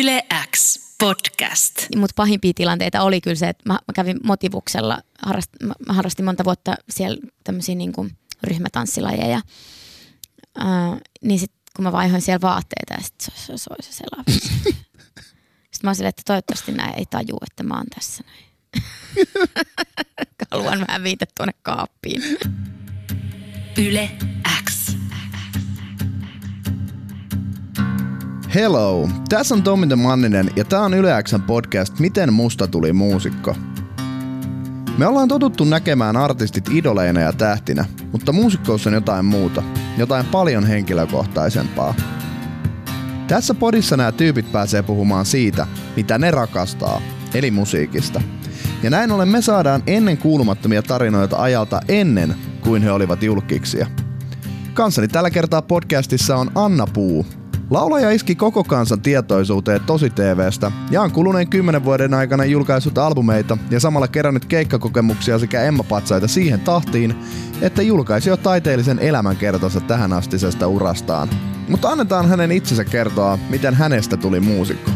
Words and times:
Yle 0.00 0.24
X 0.56 0.78
podcast. 0.98 1.86
Mutta 1.96 2.12
pahimpia 2.16 2.52
tilanteita 2.54 3.02
oli 3.02 3.20
kyllä 3.20 3.36
se, 3.36 3.48
että 3.48 3.62
mä, 3.66 3.72
mä 3.72 3.92
kävin 3.94 4.20
motivuksella, 4.24 4.98
harrast, 5.22 5.50
mä, 5.62 5.74
mä 5.86 5.92
harrastin 5.92 6.24
monta 6.24 6.44
vuotta 6.44 6.74
siellä 6.90 7.18
tämmöisiä 7.44 7.74
niin 7.74 7.92
kuin 7.92 8.16
ryhmätanssilajeja. 8.42 9.40
Uh, 10.60 11.00
niin 11.22 11.40
sitten 11.40 11.60
kun 11.76 11.82
mä 11.82 11.92
vaihoin 11.92 12.22
siellä 12.22 12.40
vaatteita 12.40 12.94
ja 12.94 13.00
sitten 13.02 13.36
se, 13.36 13.46
se, 13.46 13.58
se, 13.58 13.70
se, 13.80 13.92
se 13.92 14.04
lapsi. 14.16 14.40
sitten 15.72 15.82
mä 15.82 15.90
olin 15.90 16.06
että 16.06 16.22
toivottavasti 16.26 16.72
näin 16.72 16.98
ei 16.98 17.06
taju, 17.06 17.36
että 17.50 17.62
mä 17.62 17.74
oon 17.74 17.86
tässä 17.94 18.24
näin. 18.26 18.44
Haluan 20.50 20.84
vähän 20.88 21.02
viitä 21.02 21.26
tuonne 21.36 21.54
kaappiin. 21.62 22.22
Yle 23.78 24.10
Hello, 28.54 29.08
tässä 29.28 29.54
on 29.54 29.62
Tommi 29.62 29.88
de 29.88 29.96
Manninen 29.96 30.50
ja 30.56 30.64
tää 30.64 30.80
on 30.80 30.94
Yle 30.94 31.22
Xn 31.22 31.42
podcast 31.42 31.98
Miten 31.98 32.32
musta 32.32 32.66
tuli 32.66 32.92
muusikko. 32.92 33.56
Me 34.98 35.06
ollaan 35.06 35.28
totuttu 35.28 35.64
näkemään 35.64 36.16
artistit 36.16 36.68
idoleina 36.68 37.20
ja 37.20 37.32
tähtinä, 37.32 37.84
mutta 38.12 38.32
muusikkous 38.32 38.86
on 38.86 38.92
jotain 38.92 39.24
muuta, 39.24 39.62
jotain 39.98 40.26
paljon 40.26 40.66
henkilökohtaisempaa. 40.66 41.94
Tässä 43.28 43.54
podissa 43.54 43.96
nämä 43.96 44.12
tyypit 44.12 44.52
pääsee 44.52 44.82
puhumaan 44.82 45.26
siitä, 45.26 45.66
mitä 45.96 46.18
ne 46.18 46.30
rakastaa, 46.30 47.00
eli 47.34 47.50
musiikista. 47.50 48.22
Ja 48.82 48.90
näin 48.90 49.12
ollen 49.12 49.28
me 49.28 49.42
saadaan 49.42 49.82
ennen 49.86 50.18
kuulumattomia 50.18 50.82
tarinoita 50.82 51.42
ajalta 51.42 51.80
ennen 51.88 52.34
kuin 52.60 52.82
he 52.82 52.90
olivat 52.90 53.22
julkiksia. 53.22 53.86
Kanssani 54.74 55.08
tällä 55.08 55.30
kertaa 55.30 55.62
podcastissa 55.62 56.36
on 56.36 56.50
Anna 56.54 56.86
Puu, 56.86 57.26
Laulaja 57.74 58.10
iski 58.10 58.34
koko 58.34 58.64
kansan 58.64 59.00
tietoisuuteen 59.00 59.80
tosi 59.80 60.10
TVstä 60.10 60.72
ja 60.90 61.02
on 61.02 61.12
kuluneen 61.12 61.48
kymmenen 61.48 61.84
vuoden 61.84 62.14
aikana 62.14 62.44
julkaissut 62.44 62.98
albumeita 62.98 63.58
ja 63.70 63.80
samalla 63.80 64.08
kerännyt 64.08 64.44
keikkakokemuksia 64.44 65.38
sekä 65.38 65.62
Emma-patsaita 65.62 66.28
siihen 66.28 66.60
tahtiin, 66.60 67.14
että 67.62 67.82
julkaisi 67.82 68.28
jo 68.28 68.36
taiteellisen 68.36 68.98
elämänkertonsa 68.98 69.80
tähän 69.80 70.12
astisesta 70.12 70.66
urastaan. 70.66 71.28
Mutta 71.68 71.88
annetaan 71.88 72.28
hänen 72.28 72.52
itsensä 72.52 72.84
kertoa, 72.84 73.38
miten 73.48 73.74
hänestä 73.74 74.16
tuli 74.16 74.40
muusikko. 74.40 74.90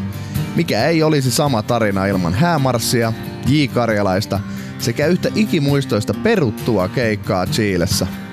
Mikä 0.57 0.85
ei 0.85 1.03
olisi 1.03 1.31
sama 1.31 1.63
tarina 1.63 2.07
ilman 2.07 2.35
häämarssia, 2.35 3.13
J. 3.47 3.65
Karjalaista 3.75 4.41
sekä 4.79 5.07
yhtä 5.07 5.29
ikimuistoista 5.35 6.15
peruttua 6.15 6.89
keikkaa 6.89 7.47
Chiilessä– 7.47 8.07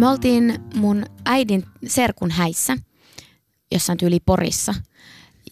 Me 0.00 0.08
oltiin 0.08 0.58
mun 0.74 1.06
äidin 1.24 1.64
serkun 1.86 2.30
häissä, 2.30 2.76
jossain 3.72 3.98
tyyli 3.98 4.20
Porissa. 4.20 4.74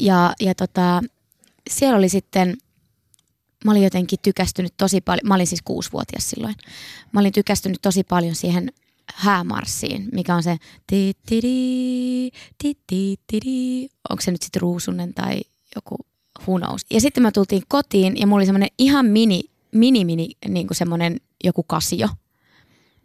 Ja, 0.01 0.35
ja 0.41 0.55
tota, 0.55 1.03
siellä 1.71 1.99
oli 1.99 2.09
sitten, 2.09 2.57
mä 3.65 3.71
olin 3.71 3.83
jotenkin 3.83 4.19
tykästynyt 4.23 4.75
tosi 4.77 5.01
paljon, 5.01 5.29
mä 5.29 5.35
olin 5.35 5.47
siis 5.47 5.63
kuusivuotias 5.63 6.31
silloin. 6.31 6.55
Mä 7.13 7.21
olin 7.21 7.33
tykästynyt 7.33 7.79
tosi 7.83 8.05
paljon 8.05 8.35
siihen 8.35 8.73
häämarssiin, 9.15 10.09
mikä 10.13 10.35
on 10.35 10.43
se 10.43 10.57
onko 14.11 14.21
se 14.21 14.31
nyt 14.31 14.43
sitten 14.43 14.63
ruusunen 14.63 15.15
tai 15.15 15.41
joku 15.75 15.97
who 16.47 16.59
knows. 16.59 16.87
Ja 16.91 17.01
sitten 17.01 17.23
me 17.23 17.31
tultiin 17.31 17.63
kotiin 17.69 18.17
ja 18.17 18.27
mulla 18.27 18.39
oli 18.39 18.47
semmoinen 18.47 18.71
ihan 18.79 19.07
mini, 19.07 19.43
mini, 19.75 20.05
mini 20.05 20.31
niin 20.49 20.67
kuin 20.67 20.77
semmoinen 20.77 21.21
joku 21.45 21.63
kasio, 21.63 22.09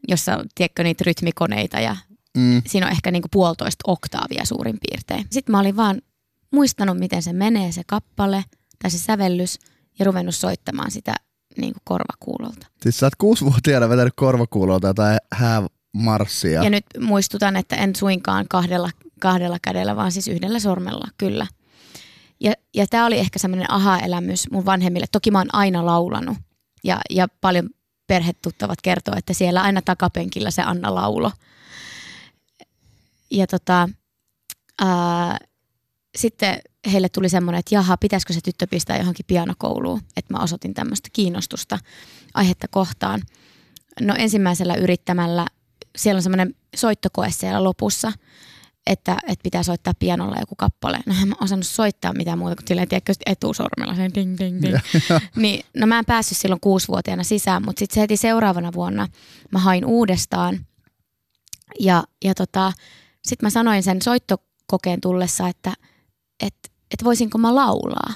jossa 0.07 0.45
tiedätkö 0.55 0.83
niitä 0.83 1.03
rytmikoneita 1.07 1.79
ja 1.79 1.95
mm. 2.37 2.61
siinä 2.65 2.85
on 2.85 2.91
ehkä 2.91 3.11
niinku 3.11 3.27
puolitoista 3.31 3.83
oktaavia 3.91 4.45
suurin 4.45 4.79
piirtein. 4.79 5.27
Sitten 5.31 5.51
mä 5.51 5.59
olin 5.59 5.75
vaan 5.75 6.01
muistanut, 6.51 6.97
miten 6.97 7.23
se 7.23 7.33
menee 7.33 7.71
se 7.71 7.81
kappale 7.87 8.45
tai 8.81 8.91
se 8.91 8.97
sävellys 8.97 9.59
ja 9.99 10.05
ruvennut 10.05 10.35
soittamaan 10.35 10.91
sitä 10.91 11.15
niinku 11.57 11.79
korvakuulolta. 11.83 12.67
Siis 12.81 12.99
sä 12.99 13.05
oot 13.05 13.15
kuusivuotiaana 13.15 13.89
vetänyt 13.89 14.13
korvakuulolta 14.15 14.93
tai 14.93 15.17
häämarssia. 15.31 16.63
Ja 16.63 16.69
nyt 16.69 16.85
muistutan, 16.99 17.55
että 17.55 17.75
en 17.75 17.95
suinkaan 17.95 18.45
kahdella, 18.49 18.89
kahdella 19.19 19.57
kädellä, 19.61 19.95
vaan 19.95 20.11
siis 20.11 20.27
yhdellä 20.27 20.59
sormella, 20.59 21.07
kyllä. 21.17 21.47
Ja, 22.39 22.53
ja 22.75 22.87
tämä 22.87 23.05
oli 23.05 23.19
ehkä 23.19 23.39
semmoinen 23.39 23.71
aha-elämys 23.71 24.51
mun 24.51 24.65
vanhemmille. 24.65 25.05
Toki 25.11 25.31
mä 25.31 25.37
oon 25.37 25.55
aina 25.55 25.85
laulanut 25.85 26.37
ja, 26.83 27.01
ja 27.09 27.27
paljon 27.41 27.69
perhetuttavat 28.07 28.81
kertoo, 28.81 29.15
että 29.17 29.33
siellä 29.33 29.61
aina 29.61 29.81
takapenkillä 29.81 30.51
se 30.51 30.61
Anna 30.61 30.95
laulo. 30.95 31.31
Ja 33.31 33.47
tota, 33.47 33.89
ää, 34.81 35.37
sitten 36.17 36.61
heille 36.91 37.09
tuli 37.09 37.29
semmoinen, 37.29 37.59
että 37.59 37.75
jaha, 37.75 37.97
pitäisikö 37.97 38.33
se 38.33 38.39
tyttö 38.43 38.67
pistää 38.67 38.97
johonkin 38.97 39.25
pianokouluun, 39.25 40.01
että 40.17 40.33
mä 40.33 40.43
osoitin 40.43 40.73
tämmöistä 40.73 41.09
kiinnostusta 41.13 41.79
aihetta 42.33 42.67
kohtaan. 42.67 43.21
No 44.01 44.15
ensimmäisellä 44.17 44.75
yrittämällä, 44.75 45.45
siellä 45.95 46.17
on 46.19 46.23
semmoinen 46.23 46.55
soittokoe 46.75 47.31
siellä 47.31 47.63
lopussa– 47.63 48.11
että, 48.87 49.17
että 49.27 49.43
pitää 49.43 49.63
soittaa 49.63 49.93
pianolla 49.99 50.35
joku 50.39 50.55
kappale. 50.55 50.99
No 51.05 51.13
en 51.21 51.27
mä 51.27 51.35
osannut 51.41 51.67
soittaa 51.67 52.13
mitään 52.13 52.37
muuta 52.37 52.55
kuin 52.55 52.67
silleen, 52.67 52.87
tiedätkö, 52.87 53.13
etusormella 53.25 53.95
sen 53.95 54.13
ding 54.13 54.35
ding 54.39 54.61
ding. 54.61 54.77
niin, 55.35 55.65
no 55.77 55.87
mä 55.87 55.99
en 55.99 56.05
päässyt 56.05 56.37
silloin 56.37 56.61
kuusivuotiaana 56.61 57.23
sisään, 57.23 57.65
mutta 57.65 57.79
sitten 57.79 58.01
heti 58.01 58.17
seuraavana 58.17 58.73
vuonna 58.73 59.07
mä 59.51 59.59
hain 59.59 59.85
uudestaan. 59.85 60.65
Ja, 61.79 62.03
ja 62.23 62.35
tota, 62.35 62.73
sitten 63.23 63.45
mä 63.45 63.49
sanoin 63.49 63.83
sen 63.83 64.01
soittokokeen 64.01 65.01
tullessa, 65.01 65.47
että 65.47 65.73
et, 66.43 66.55
et 66.65 67.03
voisinko 67.03 67.37
mä 67.37 67.55
laulaa. 67.55 68.13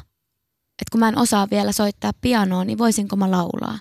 Että 0.82 0.92
kun 0.92 1.00
mä 1.00 1.08
en 1.08 1.18
osaa 1.18 1.48
vielä 1.52 1.72
soittaa 1.72 2.12
pianoa, 2.22 2.66
niin 2.66 2.78
voisinko 2.78 3.16
mä 3.16 3.32
laulaa. 3.32 3.80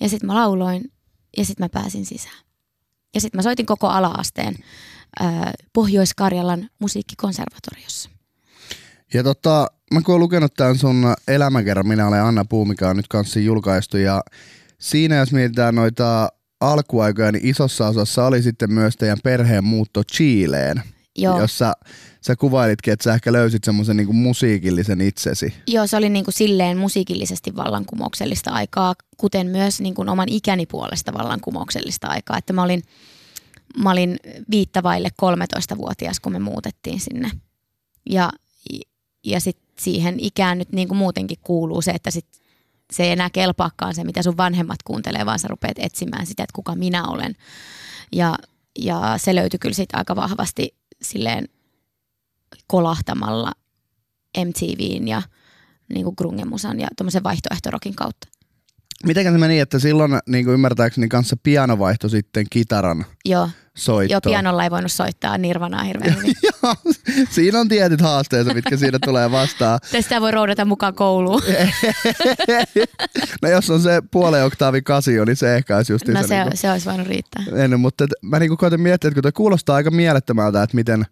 Ja 0.00 0.08
sitten 0.08 0.26
mä 0.26 0.34
lauloin 0.34 0.92
ja 1.36 1.44
sitten 1.44 1.64
mä 1.64 1.68
pääsin 1.68 2.06
sisään. 2.06 2.44
Ja 3.14 3.20
sitten 3.20 3.38
mä 3.38 3.42
soitin 3.42 3.66
koko 3.66 3.88
alaasteen 3.88 4.56
Pohjois-Karjalan 5.72 6.68
musiikkikonservatoriossa. 6.78 8.10
Ja 9.14 9.22
tota, 9.22 9.66
mä 9.94 10.00
kun 10.00 10.12
oon 10.12 10.20
lukenut 10.20 10.54
tämän 10.54 10.78
sun 10.78 11.14
elämäkerran, 11.28 11.88
minä 11.88 12.08
olen 12.08 12.22
Anna 12.22 12.44
Puu, 12.44 12.64
mikä 12.64 12.88
on 12.88 12.96
nyt 12.96 13.08
kanssa 13.08 13.40
julkaistu, 13.40 13.96
ja 13.96 14.22
siinä 14.78 15.16
jos 15.16 15.32
mietitään 15.32 15.74
noita 15.74 16.28
alkuaikoja, 16.60 17.32
niin 17.32 17.46
isossa 17.46 17.88
osassa 17.88 18.26
oli 18.26 18.42
sitten 18.42 18.72
myös 18.72 18.96
teidän 18.96 19.18
perheen 19.24 19.64
muutto 19.64 20.02
Chileen, 20.04 20.82
Joo. 21.16 21.40
jossa 21.40 21.72
sä 22.26 22.36
kuvailitkin, 22.36 22.92
että 22.92 23.04
sä 23.04 23.14
ehkä 23.14 23.32
löysit 23.32 23.64
semmoisen 23.64 23.96
niin 23.96 24.16
musiikillisen 24.16 25.00
itsesi. 25.00 25.54
Joo, 25.66 25.86
se 25.86 25.96
oli 25.96 26.08
niin 26.08 26.24
kuin 26.24 26.34
silleen 26.34 26.78
musiikillisesti 26.78 27.56
vallankumouksellista 27.56 28.50
aikaa, 28.50 28.94
kuten 29.16 29.46
myös 29.46 29.80
niin 29.80 29.94
kuin 29.94 30.08
oman 30.08 30.28
ikäni 30.28 30.66
puolesta 30.66 31.12
vallankumouksellista 31.12 32.06
aikaa, 32.06 32.38
että 32.38 32.52
mä 32.52 32.62
olin– 32.62 32.82
mä 33.78 33.90
olin 33.90 34.16
viittavaille 34.50 35.08
13-vuotias, 35.22 36.20
kun 36.20 36.32
me 36.32 36.38
muutettiin 36.38 37.00
sinne. 37.00 37.30
Ja, 38.10 38.30
ja 39.24 39.40
sitten 39.40 39.66
siihen 39.78 40.20
ikään 40.20 40.58
nyt 40.58 40.72
niin 40.72 40.88
kuin 40.88 40.98
muutenkin 40.98 41.38
kuuluu 41.42 41.82
se, 41.82 41.90
että 41.90 42.10
sit 42.10 42.26
se 42.92 43.02
ei 43.04 43.10
enää 43.10 43.30
kelpaakaan 43.30 43.94
se, 43.94 44.04
mitä 44.04 44.22
sun 44.22 44.36
vanhemmat 44.36 44.82
kuuntelee, 44.82 45.26
vaan 45.26 45.38
sä 45.38 45.48
rupeat 45.48 45.78
etsimään 45.78 46.26
sitä, 46.26 46.42
että 46.42 46.54
kuka 46.54 46.74
minä 46.74 47.08
olen. 47.08 47.34
Ja, 48.12 48.38
ja 48.78 49.14
se 49.16 49.34
löytyi 49.34 49.58
kyllä 49.58 49.74
sitten 49.74 49.98
aika 49.98 50.16
vahvasti 50.16 50.76
silleen 51.02 51.48
kolahtamalla 52.66 53.52
MTVin 54.38 55.08
ja 55.08 55.22
niin 55.94 56.04
kuin 56.04 56.14
grungemusan 56.18 56.80
ja 56.80 56.88
tuommoisen 56.96 57.22
vaihtoehtorokin 57.22 57.94
kautta. 57.94 58.28
Miten 59.04 59.24
se 59.24 59.38
meni, 59.38 59.60
että 59.60 59.78
silloin 59.78 60.18
niin 60.26 60.44
kuin 60.44 60.54
ymmärtääkseni 60.54 61.08
kanssa 61.08 61.36
piano 61.42 61.78
vaihtoi 61.78 62.10
sitten 62.10 62.46
kitaran 62.50 63.06
Joo. 63.24 63.48
soittoon? 63.74 64.10
Joo, 64.10 64.20
pianolla 64.20 64.64
ei 64.64 64.70
voinut 64.70 64.92
soittaa 64.92 65.38
Nirvanaa 65.38 65.84
hirveän 65.84 66.16
hyvin. 66.16 66.34
Joo, 66.62 66.74
siinä 67.30 67.60
on 67.60 67.68
tietyt 67.68 68.00
haasteensa, 68.00 68.54
mitkä 68.54 68.76
siinä 68.76 68.98
tulee 69.04 69.30
vastaan. 69.30 69.80
Tästä 69.92 70.20
voi 70.20 70.30
roudata 70.30 70.64
mukaan 70.64 70.94
kouluun. 70.94 71.42
no 73.42 73.48
jos 73.48 73.70
on 73.70 73.80
se 73.80 74.02
puolen 74.10 74.44
oktaavi 74.44 74.82
kasio, 74.82 75.24
niin 75.24 75.36
se 75.36 75.56
ehkä 75.56 75.76
olisi 75.76 75.92
just 75.92 76.08
No 76.08 76.22
se, 76.22 76.34
niin 76.34 76.48
kuin, 76.48 76.56
se 76.56 76.70
olisi 76.70 76.86
voinut 76.86 77.06
riittää. 77.06 77.44
En, 77.54 77.80
mutta 77.80 78.04
et, 78.04 78.10
mä 78.22 78.38
niin 78.38 78.56
koitan 78.56 78.80
miettiä, 78.80 79.08
että 79.08 79.22
kun 79.22 79.32
kuulostaa 79.34 79.76
aika 79.76 79.90
mielettömältä, 79.90 80.62
että 80.62 80.76
miten 80.76 81.04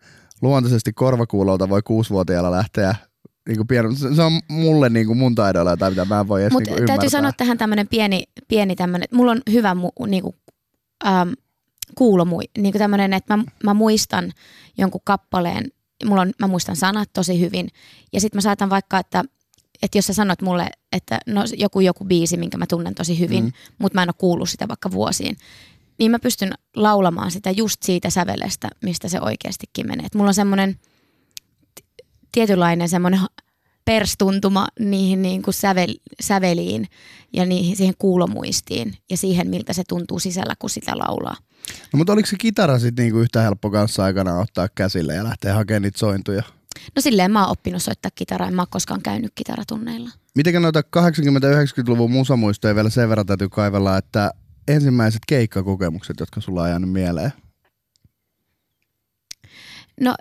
luontaisesti 0.42 0.92
korvakuulolta 0.92 1.68
voi 1.68 1.82
kuusivuotiaalla 1.82 2.50
lähteä 2.50 2.94
niinku 3.48 3.64
pieni, 3.64 3.96
se 3.96 4.22
on 4.22 4.40
mulle 4.48 4.88
niinku 4.88 5.14
mun 5.14 5.34
taidoilla 5.34 5.76
tai 5.76 5.90
mitä 5.90 6.04
mä 6.04 6.20
en 6.20 6.28
voi 6.28 6.42
edes 6.42 6.52
Mut 6.52 6.62
niinku 6.62 6.86
täytyy 6.86 7.10
sanoa 7.10 7.32
tähän 7.32 7.58
tämmönen 7.58 7.88
pieni, 7.88 8.24
pieni 8.48 8.76
tämmönen, 8.76 9.08
mulla 9.12 9.32
on 9.32 9.42
hyvä 9.52 9.74
mu, 9.74 9.90
niinku, 10.06 10.36
ähm, 11.06 11.30
kuulo, 11.94 12.26
niinku 12.58 12.78
tämmönen, 12.78 13.12
että 13.12 13.36
mä, 13.36 13.44
mä 13.64 13.74
muistan 13.74 14.32
jonkun 14.78 15.00
kappaleen, 15.04 15.70
mulla 16.04 16.22
on, 16.22 16.32
mä 16.38 16.46
muistan 16.46 16.76
sanat 16.76 17.10
tosi 17.12 17.40
hyvin 17.40 17.68
ja 18.12 18.20
sitten 18.20 18.36
mä 18.36 18.40
saatan 18.40 18.70
vaikka, 18.70 18.98
että 18.98 19.24
että 19.82 19.98
jos 19.98 20.06
sä 20.06 20.12
sanot 20.12 20.42
mulle, 20.42 20.66
että 20.92 21.18
no 21.26 21.44
joku 21.56 21.80
joku 21.80 22.04
biisi, 22.04 22.36
minkä 22.36 22.58
mä 22.58 22.66
tunnen 22.66 22.94
tosi 22.94 23.18
hyvin, 23.18 23.44
Mm. 23.44 23.52
mutta 23.78 23.98
mä 23.98 24.02
en 24.02 24.08
ole 24.08 24.14
kuullut 24.18 24.48
sitä 24.48 24.68
vaikka 24.68 24.90
vuosiin, 24.90 25.36
niin 25.98 26.10
mä 26.10 26.18
pystyn 26.18 26.52
laulamaan 26.76 27.30
sitä 27.30 27.50
just 27.50 27.82
siitä 27.82 28.10
sävelestä, 28.10 28.68
mistä 28.82 29.08
se 29.08 29.20
oikeastikin 29.20 29.86
menee. 29.86 30.06
Et 30.06 30.14
mulla 30.14 30.28
on 30.28 30.34
semmoinen 30.34 30.76
tietynlainen 32.32 32.88
semmoinen 32.88 33.20
perstuntuma 33.84 34.66
niihin 34.80 35.22
niin 35.22 35.42
kuin 35.42 35.54
sävel, 35.54 35.94
säveliin 36.20 36.86
ja 37.32 37.46
niihin, 37.46 37.76
siihen 37.76 37.94
kuulomuistiin 37.98 38.94
ja 39.10 39.16
siihen, 39.16 39.50
miltä 39.50 39.72
se 39.72 39.82
tuntuu 39.88 40.18
sisällä, 40.18 40.54
kun 40.58 40.70
sitä 40.70 40.98
laulaa. 40.98 41.36
No, 41.92 41.96
mutta 41.96 42.12
oliko 42.12 42.26
se 42.26 42.36
kitara 42.36 42.78
sitten 42.78 43.02
niinku 43.02 43.18
yhtä 43.18 43.42
helppo 43.42 43.70
kanssa 43.70 44.04
aikana 44.04 44.38
ottaa 44.38 44.68
käsille 44.74 45.14
ja 45.14 45.24
lähteä 45.24 45.54
hakemaan 45.54 45.82
niitä 45.82 45.98
sointuja? 45.98 46.42
No 46.96 47.02
silleen 47.02 47.30
mä 47.30 47.42
oon 47.42 47.52
oppinut 47.52 47.82
soittaa 47.82 48.10
kitaraa, 48.14 48.48
en 48.48 48.54
mä 48.54 48.62
oon 48.62 48.70
koskaan 48.70 49.02
käynyt 49.02 49.32
kitaratunneilla. 49.34 50.10
Miten 50.34 50.62
noita 50.62 50.80
80-90-luvun 50.80 52.10
musamuistoja 52.10 52.74
vielä 52.74 52.90
sen 52.90 53.08
verran 53.08 53.26
täytyy 53.26 53.48
kaivella, 53.48 53.96
että 53.96 54.30
ensimmäiset 54.68 55.22
keikkakokemukset, 55.28 56.20
jotka 56.20 56.40
sulla 56.40 56.62
on 56.62 56.68
jäänyt 56.68 56.90
mieleen? 56.90 57.32
No 60.00 60.14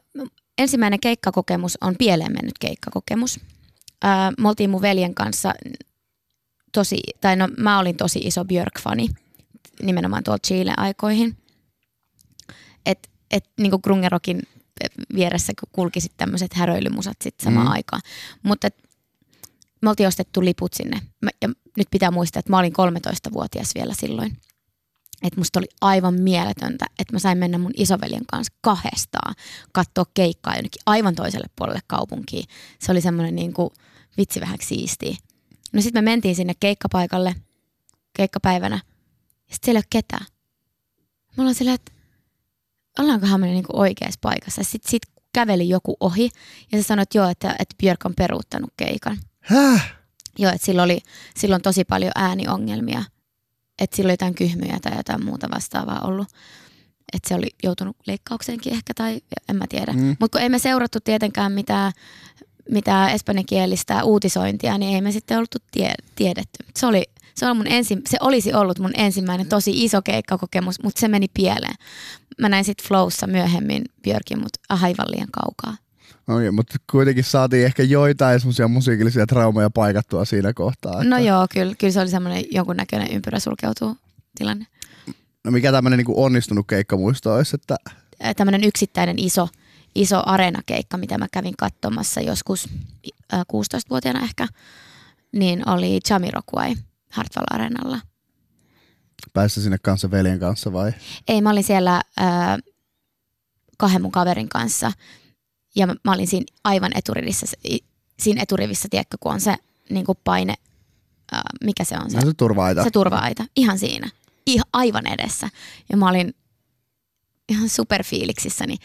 ensimmäinen 0.62 1.00
keikkakokemus 1.00 1.78
on 1.82 1.96
pieleen 1.98 2.32
mennyt 2.34 2.58
keikkakokemus. 2.60 3.40
Ää, 4.02 4.32
me 4.40 4.48
oltiin 4.50 4.70
mun 4.70 4.82
veljen 4.82 5.16
kanssa 5.16 5.54
tosi, 6.74 7.00
tai 7.22 7.36
no 7.36 7.48
mä 7.58 7.80
olin 7.80 7.98
tosi 7.98 8.20
iso 8.20 8.46
Björk-fani 8.46 9.08
nimenomaan 9.82 10.24
tuolta 10.24 10.48
Chile-aikoihin. 10.48 11.38
Et, 12.86 13.10
et 13.32 13.46
niin 13.60 13.72
kuin 13.72 13.82
Grungerokin 13.84 14.42
vieressä 15.16 15.54
kulki 15.72 16.02
sitten 16.02 16.18
tämmöiset 16.18 16.54
häröilymusat 16.54 17.18
sitten 17.24 17.44
samaan 17.44 17.68
Mm. 17.68 17.72
aikaan. 17.72 18.02
Mutta 18.44 18.70
me 19.82 19.90
oltiin 19.90 20.08
ostettu 20.08 20.46
liput 20.46 20.74
sinne. 20.74 21.02
Mä, 21.22 21.30
ja 21.42 21.50
nyt 21.78 21.88
pitää 21.92 22.12
muistaa, 22.12 22.40
että 22.40 22.50
mä 22.50 22.60
olin 22.60 22.74
13-vuotias 22.74 23.76
vielä 23.76 23.94
silloin. 23.94 24.38
Että 25.22 25.40
musta 25.40 25.60
oli 25.60 25.68
aivan 25.82 26.14
mieletöntä, 26.14 26.86
että 27.00 27.14
mä 27.14 27.20
sain 27.20 27.38
mennä 27.38 27.58
mun 27.58 27.72
isoveljen 27.78 28.26
kanssa 28.26 28.54
kahdestaan 28.62 29.36
katsoa 29.72 30.06
keikkaa 30.14 30.56
jonnekin 30.56 30.82
aivan 30.86 31.16
toiselle 31.16 31.48
puolelle 31.56 31.82
kaupunkiin. 31.88 32.46
Se 32.80 32.92
oli 32.92 33.02
semmoinen 33.02 33.36
niin 33.36 33.54
kuin, 33.54 33.70
vitsi 34.18 34.42
vähän 34.42 34.58
siistiä. 34.62 35.16
No 35.74 35.82
sitten 35.82 36.04
me 36.04 36.12
mentiin 36.12 36.36
sinne 36.36 36.54
keikkapaikalle 36.60 37.36
keikkapäivänä 38.14 38.76
ja 38.76 39.56
sitten 39.56 39.66
siellä 39.66 39.78
ei 39.78 39.82
ole 39.82 39.88
ketään. 39.90 40.26
Me 41.38 41.42
ollaan 41.42 41.56
silleen, 41.56 41.76
että 41.76 41.92
ollaankohan 43.00 43.40
me 43.40 43.48
niin 43.48 43.66
oikeassa 43.74 44.20
paikassa. 44.22 44.64
Sitten 44.64 44.92
sit 44.92 45.02
käveli 45.34 45.70
joku 45.70 45.98
ohi 46.00 46.30
ja 46.72 46.78
se 46.82 46.84
sanoi, 46.84 47.04
että 47.04 47.18
joo, 47.18 47.30
että, 47.30 47.56
että 47.60 47.76
Björk 47.78 48.06
on 48.06 48.14
peruuttanut 48.16 48.74
keikan. 48.78 49.18
Häh? 49.40 49.96
Joo, 50.38 50.52
että 50.52 50.66
sillä 50.66 50.84
oli 50.84 51.00
silloin 51.38 51.62
tosi 51.62 51.84
paljon 51.84 52.12
ääniongelmia. 52.16 53.04
Että 53.82 53.96
sillä 53.96 54.08
oli 54.08 54.14
jotain 54.14 54.36
kyhmyjä 54.36 54.78
tai 54.82 54.98
jotain 54.98 55.26
muuta 55.26 55.48
vastaavaa 55.56 56.02
ollut. 56.04 56.28
Että 57.14 57.30
se 57.30 57.36
oli 57.36 57.48
joutunut 57.64 57.98
leikkaukseenkin 58.08 58.74
ehkä 58.74 58.94
tai 58.94 59.22
en 59.50 59.56
mä 59.56 59.66
tiedä. 59.70 59.94
Mm. 59.94 60.00
Mm. 60.00 60.16
Mutta 60.20 60.38
kun 60.38 60.44
ei 60.44 60.50
me 60.50 60.60
seurattu 60.60 61.00
tietenkään 61.00 61.52
mitään, 61.52 61.92
mitään 62.70 63.12
espanjankielistä 63.12 64.04
uutisointia, 64.04 64.78
niin 64.78 64.96
ei 64.96 65.02
me 65.02 65.12
sitten 65.12 65.38
oltu 65.38 65.58
tie, 65.72 65.94
tiedetty. 66.16 66.66
Se, 66.78 66.86
oli, 66.86 67.04
se, 67.36 67.46
oli 67.46 67.54
mun 67.54 67.68
ensi, 67.68 67.98
se 68.10 68.18
olisi 68.22 68.54
ollut 68.54 68.80
mun 68.80 68.92
ensimmäinen 68.94 69.48
tosi 69.48 69.84
iso 69.84 70.02
keikkakokemus, 70.02 70.84
mutta 70.84 71.00
se 71.00 71.08
meni 71.08 71.28
pieleen. 71.34 71.76
Mä 72.40 72.50
näin 72.50 72.66
sitten 72.66 72.88
Flowssa 72.88 73.28
myöhemmin 73.28 73.86
Björkin, 74.04 74.40
mutta 74.40 74.60
aivan 74.70 75.12
liian 75.12 75.32
kaukaa. 75.32 75.78
Okei, 76.28 76.52
mutta 76.52 76.76
kuitenkin 76.92 77.24
saatiin 77.24 77.66
ehkä 77.66 77.84
joitain 77.84 78.40
semmoisia 78.40 78.68
musiikillisia 78.68 79.28
traumaja 79.28 79.70
paikattua 79.70 80.26
siinä 80.26 80.54
kohtaa. 80.54 80.92
Että... 80.92 81.04
No 81.04 81.18
joo, 81.18 81.48
kyllä, 81.54 81.76
kyllä 81.80 81.94
se 81.94 82.02
oli 82.02 82.10
semmoinen 82.10 82.44
jonkunnäköinen 82.52 83.12
ympyrä 83.12 83.40
sulkeutuu 83.40 83.98
tilanne. 84.38 84.68
No 85.44 85.52
mikä 85.52 85.72
tämmöinen 85.72 85.98
niinku 85.98 86.24
onnistunut 86.24 86.68
keikkamuisto 86.68 87.34
olisi, 87.34 87.56
että 87.56 87.76
tämmöinen 88.38 88.64
yksittäinen 88.64 89.20
iso, 89.20 89.48
iso 89.96 90.24
areenakeikka, 90.26 90.98
mitä 90.98 91.18
mä 91.18 91.28
kävin 91.32 91.54
katsomassa 91.58 92.22
joskus 92.22 92.70
äh, 93.34 93.40
16-vuotiaana 93.40 94.24
ehkä, 94.24 94.48
niin 95.32 95.70
oli 95.70 96.00
Jamiroquai 96.10 96.76
Hartwall 97.12 97.46
Areenalla. 97.50 98.00
päässä 99.34 99.62
sinne 99.62 99.78
kanssa 99.78 100.12
veljen 100.12 100.40
kanssa 100.40 100.74
vai? 100.74 100.92
Ei, 101.28 101.42
mä 101.42 101.50
olin 101.50 101.64
siellä 101.64 102.02
äh, 102.22 102.58
kahden 103.78 104.02
mun 104.02 104.12
kaverin 104.12 104.50
kanssa 104.50 104.92
ja 105.76 105.88
mä, 105.88 105.96
mä 106.04 106.14
olin 106.14 106.28
siinä 106.28 106.46
aivan 106.64 106.92
eturivissä, 106.96 107.46
siinä 108.20 108.42
eturivissä, 108.42 108.88
tiedätkö, 108.92 109.18
kun 109.20 109.34
on 109.34 109.42
se 109.42 109.56
niin 109.90 110.06
kuin 110.06 110.18
paine, 110.24 110.54
äh, 111.34 111.42
mikä 111.64 111.84
se 111.84 111.96
on 112.04 112.12
se? 112.12 112.18
No 112.18 112.26
se 112.26 112.34
turva-aita. 112.34 112.84
Se 112.84 112.92
turva-aita, 112.92 113.46
ihan 113.56 113.80
siinä, 113.80 114.10
ihan, 114.46 114.66
aivan 114.74 115.08
edessä. 115.08 115.50
Ja 115.90 115.98
mä 115.98 116.10
olin 116.10 116.36
ihan 117.50 117.70
superfiiliksissäni. 117.70 118.78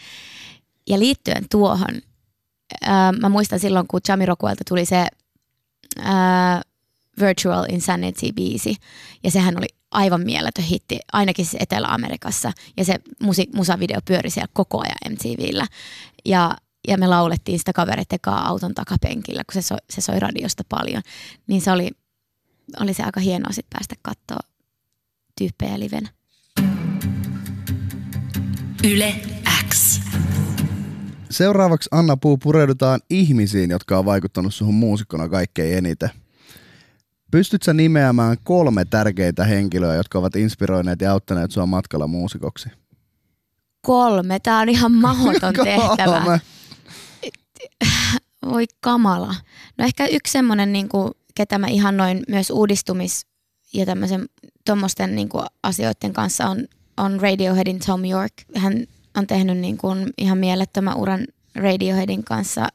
Ja 0.89 0.99
liittyen 0.99 1.45
tuohon, 1.51 2.01
ää, 2.81 3.11
mä 3.11 3.29
muistan 3.29 3.59
silloin, 3.59 3.87
kun 3.87 4.01
Jamiroquailta 4.07 4.63
tuli 4.67 4.85
se 4.85 5.07
ää, 5.99 6.61
Virtual 7.19 7.65
Insanity-biisi, 7.69 8.75
ja 9.23 9.31
sehän 9.31 9.57
oli 9.57 9.67
aivan 9.91 10.21
mieletön 10.21 10.63
hitti, 10.65 10.99
ainakin 11.13 11.45
siis 11.45 11.61
Etelä-Amerikassa, 11.61 12.51
ja 12.77 12.85
se 12.85 12.95
musi- 13.23 13.49
musavideo 13.55 13.99
pyöri 14.05 14.29
siellä 14.29 14.47
koko 14.53 14.79
ajan 14.79 15.13
MTVllä. 15.15 15.67
Ja, 16.25 16.55
ja 16.87 16.97
me 16.97 17.07
laulettiin 17.07 17.59
sitä 17.59 17.73
kavereiden 17.73 18.19
kanssa 18.21 18.47
auton 18.47 18.73
takapenkillä, 18.73 19.43
kun 19.51 19.61
se 19.61 19.67
soi, 19.67 19.77
se 19.89 20.01
soi 20.01 20.19
radiosta 20.19 20.63
paljon. 20.69 21.03
Niin 21.47 21.61
se 21.61 21.71
oli, 21.71 21.89
oli 22.79 22.93
se 22.93 23.03
aika 23.03 23.19
hienoa 23.19 23.51
sit 23.51 23.65
päästä 23.69 23.95
katsoa 24.01 24.39
tyyppejä 25.37 25.79
livenä. 25.79 26.09
Yle 28.83 29.15
X. 29.69 30.01
Seuraavaksi 31.29 31.89
Anna 31.91 32.17
Puu 32.17 32.37
pureudutaan 32.37 32.99
ihmisiin, 33.09 33.69
jotka 33.69 33.99
on 33.99 34.05
vaikuttanut 34.05 34.53
suhun 34.53 34.75
muusikkona 34.75 35.29
kaikkein 35.29 35.77
eniten. 35.77 36.09
Pystyt 37.31 37.63
sä 37.63 37.73
nimeämään 37.73 38.37
kolme 38.43 38.85
tärkeintä 38.85 39.45
henkilöä, 39.45 39.95
jotka 39.95 40.19
ovat 40.19 40.35
inspiroineet 40.35 41.01
ja 41.01 41.11
auttaneet 41.11 41.51
sua 41.51 41.65
matkalla 41.65 42.07
muusikoksi? 42.07 42.69
Kolme, 43.81 44.39
tää 44.39 44.59
on 44.59 44.69
ihan 44.69 44.91
mahdoton 44.91 45.53
tehtävä. 45.63 46.39
Voi 48.49 48.65
kamala. 48.81 49.35
No 49.77 49.85
ehkä 49.85 50.07
yksi 50.07 50.31
semmoinen, 50.31 50.73
niin 50.73 50.89
kuin, 50.89 51.11
ketä 51.35 51.57
mä 51.57 51.67
ihannoin 51.67 52.23
myös 52.27 52.49
uudistumis- 52.49 53.27
ja 53.73 53.85
tämmöisen 53.85 54.29
tuommoisten 54.65 55.15
niin 55.15 55.29
kuin, 55.29 55.45
asioiden 55.63 56.13
kanssa 56.13 56.45
on, 56.45 56.67
on 56.97 57.21
Radioheadin 57.21 57.79
Tom 57.79 58.05
York. 58.05 58.33
Hän 58.55 58.87
on 59.15 59.27
tehnyt 59.27 59.57
niin 59.57 59.77
kuin, 59.77 60.13
ihan 60.17 60.37
mielettömän 60.37 60.97
uran 60.97 61.27
Radioheadin 61.55 62.23
kanssa 62.23 62.67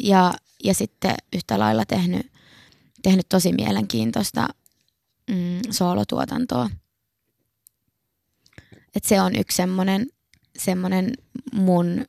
ja, 0.00 0.34
ja 0.64 0.74
sitten 0.74 1.14
yhtä 1.32 1.58
lailla 1.58 1.84
tehnyt, 1.84 2.26
tehnyt 3.02 3.28
tosi 3.28 3.52
mielenkiintoista 3.52 4.48
mm, 5.30 5.60
soolotuotantoa. 5.70 6.70
Et 8.94 9.04
se 9.04 9.20
on 9.20 9.36
yksi 9.36 9.56
semmoinen, 9.56 10.06
semmoinen 10.58 11.12
mun 11.52 12.04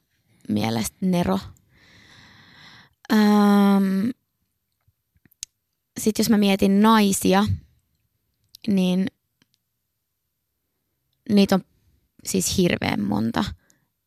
mielestä 0.50 0.98
nero. 1.02 1.40
Ähm, 3.12 4.10
Sitten 6.00 6.24
jos 6.24 6.30
mä 6.30 6.38
mietin 6.38 6.82
naisia, 6.82 7.46
niin 8.68 9.08
niitä 11.30 11.56
on 11.56 11.62
siis 12.26 12.58
hirveän 12.58 13.02
monta, 13.04 13.44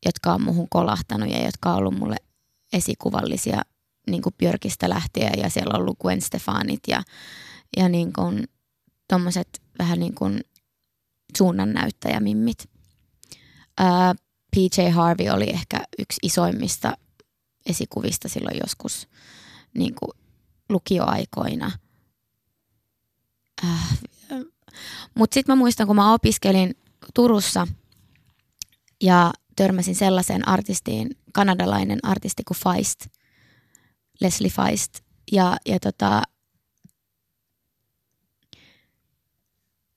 jotka 0.05 0.33
on 0.33 0.41
muhun 0.41 0.67
kolahtanut 0.69 1.29
ja 1.29 1.45
jotka 1.45 1.71
on 1.71 1.77
ollut 1.77 1.99
mulle 1.99 2.15
esikuvallisia 2.73 3.61
niin 4.09 4.21
kuin 4.21 4.35
Björkistä 4.37 4.89
lähtien 4.89 5.39
ja 5.39 5.49
siellä 5.49 5.73
on 5.73 5.81
ollut 5.81 5.99
Gwen 5.99 6.21
Stefanit 6.21 6.79
ja, 6.87 7.03
ja 7.77 7.89
niin 7.89 8.13
kuin 8.13 8.43
tommoset 9.07 9.61
vähän 9.79 9.99
niin 9.99 10.15
kuin 10.15 10.41
suunnannäyttäjämimmit. 11.37 12.69
Ää, 13.77 14.15
PJ 14.55 14.89
Harvey 14.89 15.29
oli 15.29 15.49
ehkä 15.49 15.83
yksi 15.99 16.19
isoimmista 16.23 16.97
esikuvista 17.69 18.29
silloin 18.29 18.57
joskus 18.63 19.07
niin 19.77 19.95
kuin 19.95 20.11
lukioaikoina. 20.69 21.71
Äh, 23.65 23.99
Mutta 25.15 25.33
sitten 25.33 25.55
mä 25.55 25.59
muistan, 25.59 25.87
kun 25.87 25.95
mä 25.95 26.13
opiskelin 26.13 26.75
Turussa 27.13 27.67
ja 29.01 29.33
törmäsin 29.55 29.95
sellaiseen 29.95 30.47
artistiin, 30.47 31.09
kanadalainen 31.33 31.99
artisti 32.03 32.43
kuin 32.43 32.57
Feist, 32.57 33.05
Leslie 34.21 34.49
Feist. 34.49 34.99
Ja, 35.31 35.57
ja 35.65 35.79
tota, 35.79 36.21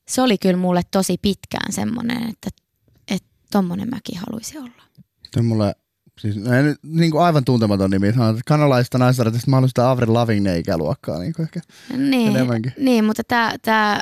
se 0.09 0.23
oli 0.23 0.39
kyllä 0.39 0.57
mulle 0.57 0.83
tosi 0.91 1.19
pitkään 1.23 1.73
semmoinen, 1.73 2.31
että, 2.31 2.51
tommonen 3.51 3.91
mäkin 3.91 4.19
haluaisin 4.19 4.59
olla. 4.59 4.83
On 5.37 5.45
mulle 5.45 5.75
Siis 6.21 6.37
no, 6.37 6.63
nyt 6.63 6.79
niin 6.83 7.11
kuin 7.11 7.23
aivan 7.23 7.45
tuntematon 7.45 7.91
nimi. 7.91 8.13
Se 8.13 8.21
on 8.21 8.41
kanalaista 8.47 8.99
naisartista. 8.99 9.51
Sitä 9.69 9.91
Avril 9.91 10.15
Lavigne-ikäluokkaa 10.15 11.19
niin 11.19 11.33
kuin 11.33 11.45
ehkä 11.45 11.61
Niin, 11.97 12.29
enemmänkin. 12.37 12.73
niin 12.79 13.05
mutta 13.05 13.23
tämä 13.29 13.53
tää 13.63 14.01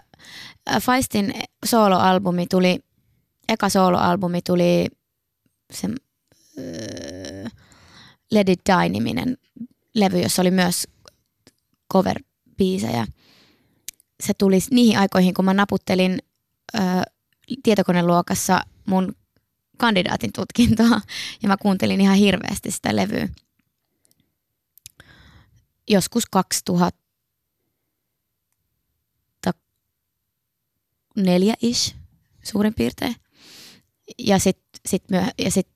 äh, 0.71 0.83
Feistin 0.83 1.35
soloalbumi 1.67 2.47
tuli, 2.47 2.81
eka 3.49 3.69
soloalbumi 3.69 4.41
tuli 4.47 4.87
se 5.73 5.89
äh, 6.59 7.53
Let 8.31 8.49
It 8.49 8.61
Die-niminen 8.69 9.37
levy, 9.95 10.21
jossa 10.21 10.43
oli 10.43 10.51
myös 10.51 10.89
cover-biisejä. 11.95 13.07
Se 14.23 14.33
tuli 14.39 14.59
niihin 14.71 14.99
aikoihin, 14.99 15.35
kun 15.35 15.45
mä 15.45 15.55
naputtelin 15.55 16.19
äh, 16.79 17.03
tietokoneluokassa 17.63 18.61
mun 18.87 19.15
kandidaatin 19.79 20.33
tutkintoa 20.33 21.01
ja 21.43 21.49
mä 21.49 21.57
kuuntelin 21.57 22.01
ihan 22.01 22.17
hirveästi 22.17 22.71
sitä 22.71 22.97
levyä. 22.97 23.29
Joskus 25.89 26.27
2000 26.27 26.99
neljä 31.17 31.55
ish 31.63 31.97
suurin 32.43 32.75
piirtein. 32.75 33.17
Ja 34.19 34.39
sitten 34.39 34.81
sit 34.89 35.05
myö, 35.11 35.25
sit, 35.49 35.69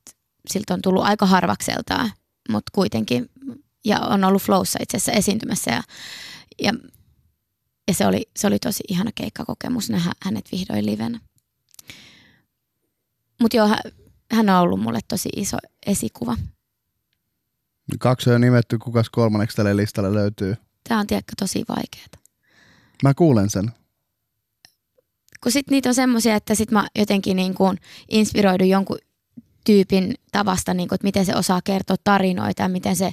siltä 0.48 0.74
on 0.74 0.82
tullut 0.82 1.04
aika 1.04 1.26
harvakseltaan, 1.26 2.12
mutta 2.48 2.70
kuitenkin. 2.74 3.30
Ja 3.84 4.00
on 4.00 4.24
ollut 4.24 4.42
Flowssa 4.42 4.78
itse 4.82 4.96
asiassa 4.96 5.12
esiintymässä 5.12 5.70
ja, 5.70 5.82
ja, 6.62 6.72
ja 7.88 7.94
se, 7.94 8.06
oli, 8.06 8.30
se 8.36 8.46
oli 8.46 8.58
tosi 8.58 8.84
ihana 8.88 9.10
keikkakokemus 9.14 9.90
nähdä 9.90 10.12
hänet 10.22 10.52
vihdoin 10.52 10.86
livenä. 10.86 11.20
Mutta 13.42 13.56
joo, 13.56 13.68
hän, 14.32 14.50
on 14.50 14.60
ollut 14.60 14.80
mulle 14.80 15.00
tosi 15.08 15.28
iso 15.36 15.56
esikuva. 15.86 16.36
Kaksi 17.98 18.30
on 18.30 18.40
nimetty, 18.40 18.78
kukas 18.78 19.10
kolmanneksi 19.10 19.56
tälle 19.56 19.76
listalle 19.76 20.14
löytyy. 20.14 20.56
Tämä 20.88 21.00
on 21.00 21.06
tiedätkö 21.06 21.32
tosi 21.38 21.64
vaikeaa. 21.68 22.22
Mä 23.02 23.14
kuulen 23.14 23.50
sen. 23.50 23.72
kun 25.42 25.52
sit 25.52 25.70
niitä 25.70 25.88
on 25.88 25.94
semmoisia, 25.94 26.36
että 26.36 26.54
sit 26.54 26.70
mä 26.70 26.88
jotenkin 26.98 27.36
niin 27.36 27.54
kuin 27.54 27.78
inspiroidun 28.10 28.68
jonkun 28.68 28.98
tyypin 29.64 30.14
tavasta, 30.32 30.74
niin 30.74 30.88
kuin, 30.88 30.96
että 30.96 31.04
miten 31.04 31.26
se 31.26 31.36
osaa 31.36 31.60
kertoa 31.64 31.96
tarinoita 32.04 32.62
ja 32.62 32.68
miten 32.68 32.96
se, 32.96 33.12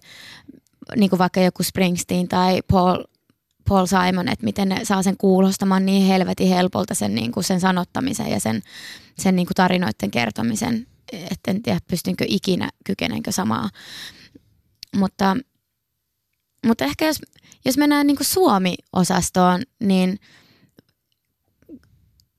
niin 0.95 1.09
kuin 1.09 1.19
vaikka 1.19 1.41
joku 1.41 1.63
Springsteen 1.63 2.27
tai 2.27 2.61
Paul, 2.71 3.03
Paul 3.69 3.85
Simon, 3.85 4.27
että 4.27 4.45
miten 4.45 4.69
ne 4.69 4.85
saa 4.85 5.03
sen 5.03 5.17
kuulostamaan 5.17 5.85
niin 5.85 6.07
helvetin 6.07 6.47
helpolta 6.47 6.95
sen, 6.95 7.15
niin 7.15 7.31
kuin 7.31 7.43
sen 7.43 7.59
sanottamisen 7.59 8.29
ja 8.29 8.39
sen, 8.39 8.61
sen 9.19 9.35
niin 9.35 9.45
kuin 9.45 9.55
tarinoiden 9.55 10.11
kertomisen, 10.11 10.87
että 11.13 11.51
en 11.51 11.63
tiedä 11.63 11.79
pystynkö 11.87 12.25
ikinä, 12.27 12.69
kykenenkö 12.85 13.31
samaa. 13.31 13.69
Mutta, 14.95 15.37
mutta 16.65 16.85
ehkä 16.85 17.05
jos, 17.05 17.21
jos 17.65 17.77
mennään 17.77 18.07
niin 18.07 18.17
kuin 18.17 18.27
Suomi-osastoon, 18.27 19.61
niin– 19.79 20.19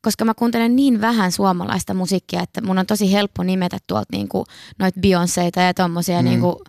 koska 0.02 0.24
mä 0.24 0.34
kuuntelen 0.34 0.76
niin 0.76 1.00
vähän 1.00 1.32
suomalaista 1.32 1.94
musiikkia, 1.94 2.42
että 2.42 2.60
mun 2.60 2.78
on 2.78 2.86
tosi 2.86 3.12
helppo 3.12 3.42
nimetä 3.42 3.78
tuolta 3.86 4.08
niinku 4.12 4.44
noita 4.78 5.00
Beyoncéita 5.00 5.60
ja 5.60 5.74
tommosia 5.74 6.22
Mm. 6.22 6.24
mm. 6.24 6.30
niinku 6.30 6.64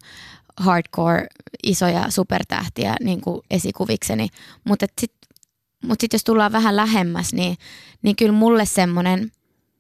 hardcore 0.61 1.27
isoja 1.63 2.05
supertähtiä 2.09 2.95
niinku 3.03 3.43
esikuvikseni. 3.51 4.27
Mutta 4.63 4.85
sitten 5.01 5.29
mut 5.83 6.01
sit 6.01 6.13
jos 6.13 6.23
tullaan 6.23 6.51
vähän 6.51 6.75
lähemmäs, 6.75 7.33
niin, 7.33 7.57
niin 8.01 8.15
kyllä 8.15 8.31
mulle 8.31 8.65
semmoinen 8.65 9.31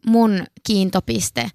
mun 0.05 0.43
kiintopiste 0.67 1.49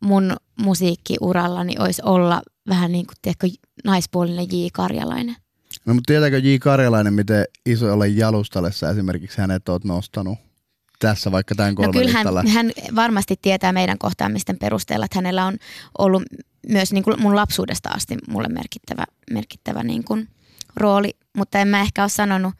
mun 0.00 0.36
musiikkiurallani 0.60 1.74
olisi 1.78 2.02
olla 2.04 2.42
vähän 2.68 2.92
niin 2.92 3.06
kuin 3.06 3.16
tiedätkö, 3.22 3.48
naispuolinen 3.84 4.46
J. 4.52 4.66
Karjalainen. 4.72 5.36
No 5.86 5.94
mutta 5.94 6.06
tietääkö 6.06 6.38
J. 6.38 6.56
Karjalainen, 6.60 7.14
miten 7.14 7.44
isolle 7.66 8.08
jalustalle 8.08 8.72
sä 8.72 8.90
esimerkiksi 8.90 9.40
hänet 9.40 9.68
oot 9.68 9.84
nostanut 9.84 10.38
tässä 10.98 11.32
vaikka 11.32 11.54
tämän 11.54 11.74
No 11.74 11.76
kolmen 11.76 11.92
kyllä 11.92 12.06
listalla? 12.06 12.42
hän, 12.42 12.50
hän 12.52 12.72
varmasti 12.96 13.34
tietää 13.42 13.72
meidän 13.72 13.98
kohtaamisten 13.98 14.58
perusteella, 14.58 15.04
että 15.04 15.18
hänellä 15.18 15.46
on 15.46 15.56
ollut 15.98 16.22
myös 16.68 16.92
niin 16.92 17.04
kuin 17.04 17.22
mun 17.22 17.36
lapsuudesta 17.36 17.88
asti 17.88 18.16
mulle 18.28 18.48
merkittävä, 18.48 19.04
merkittävä 19.30 19.82
niin 19.82 20.04
kuin 20.04 20.28
rooli, 20.76 21.16
mutta 21.36 21.58
en 21.58 21.68
mä 21.68 21.80
ehkä 21.80 22.02
ole 22.02 22.08
sanonut 22.08 22.54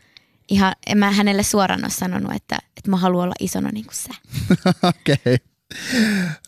ihan, 0.49 0.73
en 0.87 0.99
mä 0.99 1.11
hänelle 1.11 1.43
suoraan 1.43 1.85
ole 1.85 1.91
sanonut, 1.91 2.33
että, 2.33 2.59
että 2.77 2.91
mä 2.91 2.97
haluan 2.97 3.25
olla 3.25 3.35
isona 3.41 3.71
niin 3.71 3.85
kuin 3.85 3.95
sä. 3.95 4.11
Okei. 4.89 5.17
Okay. 5.25 5.39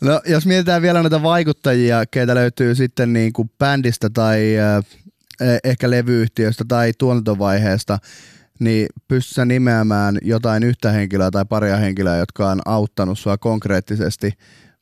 No 0.01 0.21
jos 0.25 0.45
mietitään 0.45 0.81
vielä 0.81 1.01
näitä 1.01 1.23
vaikuttajia, 1.23 2.05
keitä 2.05 2.35
löytyy 2.35 2.75
sitten 2.75 3.13
niin 3.13 3.33
kuin 3.33 3.51
bändistä 3.59 4.09
tai 4.09 4.59
äh, 4.59 4.83
ehkä 5.63 5.89
levyyhtiöstä 5.89 6.65
tai 6.67 6.91
tuotantovaiheesta, 6.97 7.99
niin 8.59 8.87
pystytkö 9.07 9.45
nimeämään 9.45 10.17
jotain 10.21 10.63
yhtä 10.63 10.91
henkilöä 10.91 11.31
tai 11.31 11.45
paria 11.45 11.77
henkilöä, 11.77 12.17
jotka 12.17 12.49
on 12.49 12.61
auttanut 12.65 13.19
sua 13.19 13.37
konkreettisesti 13.37 14.33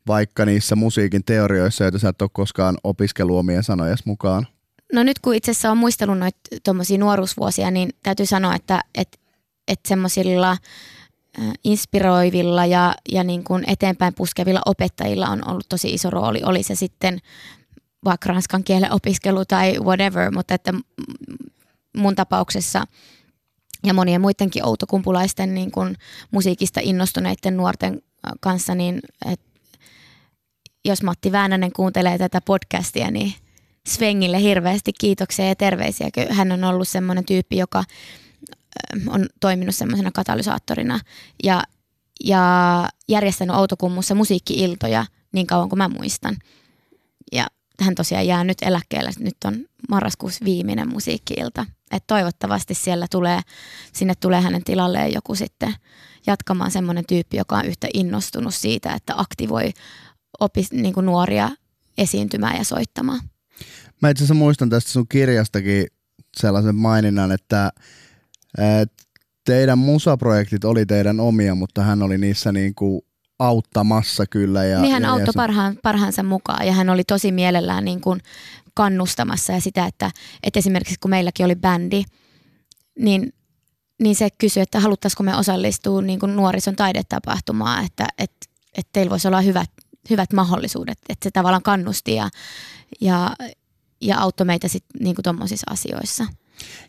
vaikka 0.08 0.46
niissä 0.46 0.76
musiikin 0.76 1.24
teorioissa, 1.24 1.84
joita 1.84 2.00
sä 2.00 2.10
et 2.10 2.22
ole 2.22 2.30
koskaan 2.34 2.78
opiskellut 2.84 3.38
omien 3.38 3.64
sanojas 3.64 4.06
mukaan? 4.06 4.48
No 4.94 5.04
nyt 5.04 5.20
kun 5.20 5.36
itse 5.36 5.52
asiassa 5.52 5.72
on 5.72 5.78
muistellut 5.78 6.18
noita 6.18 6.38
tuommoisia 6.64 6.98
nuoruusvuosia, 6.98 7.72
niin 7.72 7.90
täytyy 8.04 8.26
sanoa, 8.26 8.56
että 8.56 8.82
et, 8.96 9.20
et 9.68 9.80
semmoisilla 9.88 10.58
inspiroivilla 11.64 12.66
ja, 12.66 12.96
ja 13.12 13.24
niin 13.24 13.44
kuin 13.44 13.64
eteenpäin 13.68 14.14
puskevilla 14.14 14.62
opettajilla 14.66 15.28
on 15.28 15.48
ollut 15.48 15.70
tosi 15.70 15.94
iso 15.94 16.10
rooli. 16.10 16.42
Oli 16.44 16.64
se 16.64 16.76
sitten 16.76 17.20
vaikka 18.06 18.30
ranskan 18.30 18.64
kielen 18.64 18.92
opiskelu 18.92 19.46
tai 19.46 19.80
whatever, 19.80 20.32
mutta 20.32 20.54
että 20.54 20.74
mun 21.98 22.16
tapauksessa 22.16 22.86
ja 23.86 23.94
monien 23.94 24.22
muidenkin 24.22 24.66
outokumpulaisten 24.66 25.54
niin 25.54 25.72
kuin 25.72 25.96
musiikista 26.32 26.80
innostuneiden 26.84 27.58
nuorten 27.58 28.02
kanssa, 28.40 28.76
niin 28.76 29.00
et, 29.32 29.42
jos 30.86 31.04
Matti 31.04 31.32
Väänänen 31.32 31.72
kuuntelee 31.72 32.18
tätä 32.18 32.42
podcastia, 32.42 33.12
niin 33.12 33.34
Svengille 33.88 34.42
hirveästi 34.42 34.92
kiitoksia 35.00 35.48
ja 35.48 35.56
terveisiä. 35.56 36.10
Hän 36.30 36.52
on 36.52 36.64
ollut 36.64 36.88
semmoinen 36.88 37.26
tyyppi, 37.26 37.58
joka 37.58 37.84
on 39.08 39.26
toiminut 39.40 39.76
semmoisena 39.76 40.12
katalysaattorina 40.12 41.00
ja, 41.44 41.64
ja 42.24 42.90
järjestänyt 43.08 43.56
Outokummussa 43.56 44.16
musiikkiiltoja 44.16 45.06
niin 45.32 45.48
kauan 45.48 45.70
kuin 45.70 45.78
mä 45.78 45.88
muistan. 45.88 46.38
Ja 47.32 47.48
hän 47.82 47.96
tosiaan 47.96 48.28
jää 48.28 48.44
nyt 48.44 48.58
eläkkeelle. 48.62 49.12
Nyt 49.20 49.38
on 49.46 49.66
marraskuussa 49.90 50.46
viimeinen 50.46 50.90
musiikkiilta. 50.90 51.66
Et 51.92 52.04
toivottavasti 52.08 52.74
siellä 52.74 53.08
tulee, 53.12 53.42
sinne 53.94 54.14
tulee 54.16 54.42
hänen 54.42 54.64
tilalleen 54.64 55.14
joku 55.14 55.36
sitten 55.36 55.74
jatkamaan 56.28 56.72
semmoinen 56.72 57.06
tyyppi, 57.08 57.38
joka 57.38 57.58
on 57.58 57.66
yhtä 57.66 57.88
innostunut 57.94 58.56
siitä, 58.56 58.94
että 58.94 59.14
aktivoi 59.18 59.74
opis, 60.40 60.72
niin 60.72 60.94
kuin 60.94 61.06
nuoria 61.06 61.50
esiintymään 61.98 62.58
ja 62.58 62.64
soittamaan. 62.64 63.20
Mä 64.02 64.10
itse 64.10 64.24
asiassa 64.24 64.34
muistan 64.34 64.70
tästä 64.70 64.92
sun 64.92 65.08
kirjastakin 65.08 65.88
sellaisen 66.38 66.76
maininnan, 66.76 67.32
että 67.32 67.72
teidän 69.46 69.78
musaprojektit 69.78 70.64
oli 70.64 70.86
teidän 70.86 71.20
omia, 71.20 71.56
mutta 71.56 71.84
hän 71.84 72.04
oli 72.04 72.18
niissä 72.18 72.52
niin 72.52 72.76
kuin 72.76 73.02
auttamassa 73.40 74.26
kyllä. 74.26 74.64
Ja, 74.64 74.82
niin 74.82 74.94
hän 74.94 75.04
ja, 75.04 75.12
auttoi 75.12 75.28
ja 75.28 75.34
parhaan, 75.36 75.78
parhaansa 75.84 76.24
mukaan 76.24 76.68
ja 76.68 76.74
hän 76.74 76.90
oli 76.90 77.04
tosi 77.04 77.32
mielellään 77.32 77.86
niin 77.86 78.02
kuin 78.02 78.20
kannustamassa 78.74 79.54
ja 79.54 79.62
sitä, 79.62 79.86
että, 79.86 80.12
että 80.44 80.60
esimerkiksi 80.60 81.00
kun 81.00 81.12
meilläkin 81.12 81.46
oli 81.46 81.56
bändi, 81.56 82.04
niin, 83.00 83.34
niin 84.02 84.16
se 84.16 84.30
kysyi, 84.38 84.64
että 84.64 84.80
haluttaisiko 84.80 85.24
me 85.24 85.36
osallistua 85.36 86.02
niin 86.02 86.20
kuin 86.20 86.36
nuorison 86.36 86.76
taidetapahtumaan, 86.76 87.86
että, 87.86 88.08
että, 88.18 88.48
että 88.78 88.90
teillä 88.94 89.10
voisi 89.10 89.28
olla 89.28 89.42
hyvät, 89.42 89.70
hyvät 90.10 90.34
mahdollisuudet, 90.34 90.98
että 91.10 91.24
se 91.24 91.32
tavallaan 91.32 91.64
kannusti 91.64 92.16
ja, 92.16 92.30
ja, 93.02 93.36
ja 94.02 94.20
auttoi 94.20 94.46
meitä 94.46 94.68
sitten 94.68 95.04
niin 95.04 95.16
tuommoisissa 95.24 95.72
asioissa. 95.72 96.26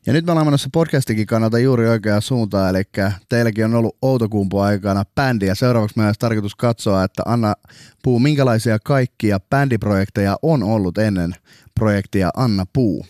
Ja 0.06 0.12
nyt 0.12 0.26
me 0.26 0.32
ollaan 0.32 0.46
menossa 0.46 0.68
podcastikin 0.72 1.26
kannalta 1.26 1.58
juuri 1.58 1.88
oikeaan 1.88 2.22
suuntaan, 2.22 2.70
eli 2.70 2.82
teilläkin 3.28 3.64
on 3.64 3.74
ollut 3.74 3.96
Outokumpu 4.02 4.58
aikana 4.58 5.04
bändi, 5.14 5.46
ja 5.46 5.54
seuraavaksi 5.54 5.96
meillä 5.96 6.08
olisi 6.08 6.20
tarkoitus 6.20 6.54
katsoa, 6.54 7.04
että 7.04 7.22
Anna 7.26 7.54
Puu, 8.02 8.18
minkälaisia 8.18 8.78
kaikkia 8.78 9.40
bändiprojekteja 9.40 10.36
on 10.42 10.62
ollut 10.62 10.98
ennen 10.98 11.34
projektia 11.74 12.30
Anna 12.36 12.66
Puu? 12.72 13.06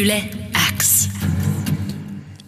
Yle 0.00 0.22
X. 0.78 1.08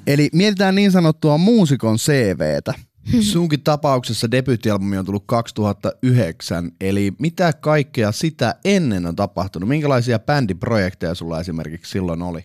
Eli 0.06 0.28
mietitään 0.32 0.75
niin 0.75 0.92
sanottua 0.92 1.38
muusikon 1.38 1.96
CVtä. 1.96 2.75
Sunkin 3.21 3.62
tapauksessa 3.62 4.31
debyyttialbumi 4.31 4.99
on 4.99 5.05
tullut 5.05 5.25
2009, 5.27 6.73
eli 6.81 7.12
mitä 7.19 7.53
kaikkea 7.53 8.12
sitä 8.12 8.55
ennen 8.65 9.07
on 9.07 9.17
tapahtunut? 9.17 9.69
Minkälaisia 9.69 10.19
bändiprojekteja 10.19 11.15
sulla 11.15 11.41
esimerkiksi 11.41 11.91
silloin 11.91 12.23
oli? 12.23 12.45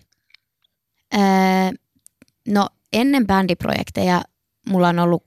Öö, 1.14 1.20
no 2.48 2.68
ennen 2.92 3.26
bändiprojekteja 3.26 4.22
mulla 4.68 4.88
on 4.88 4.98
ollut 4.98 5.24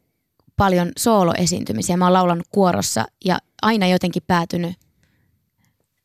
paljon 0.57 0.91
sooloesiintymisiä. 0.97 1.97
Mä 1.97 2.05
oon 2.05 2.13
laulanut 2.13 2.47
kuorossa 2.49 3.05
ja 3.25 3.39
aina 3.61 3.87
jotenkin 3.87 4.23
päätynyt 4.27 4.75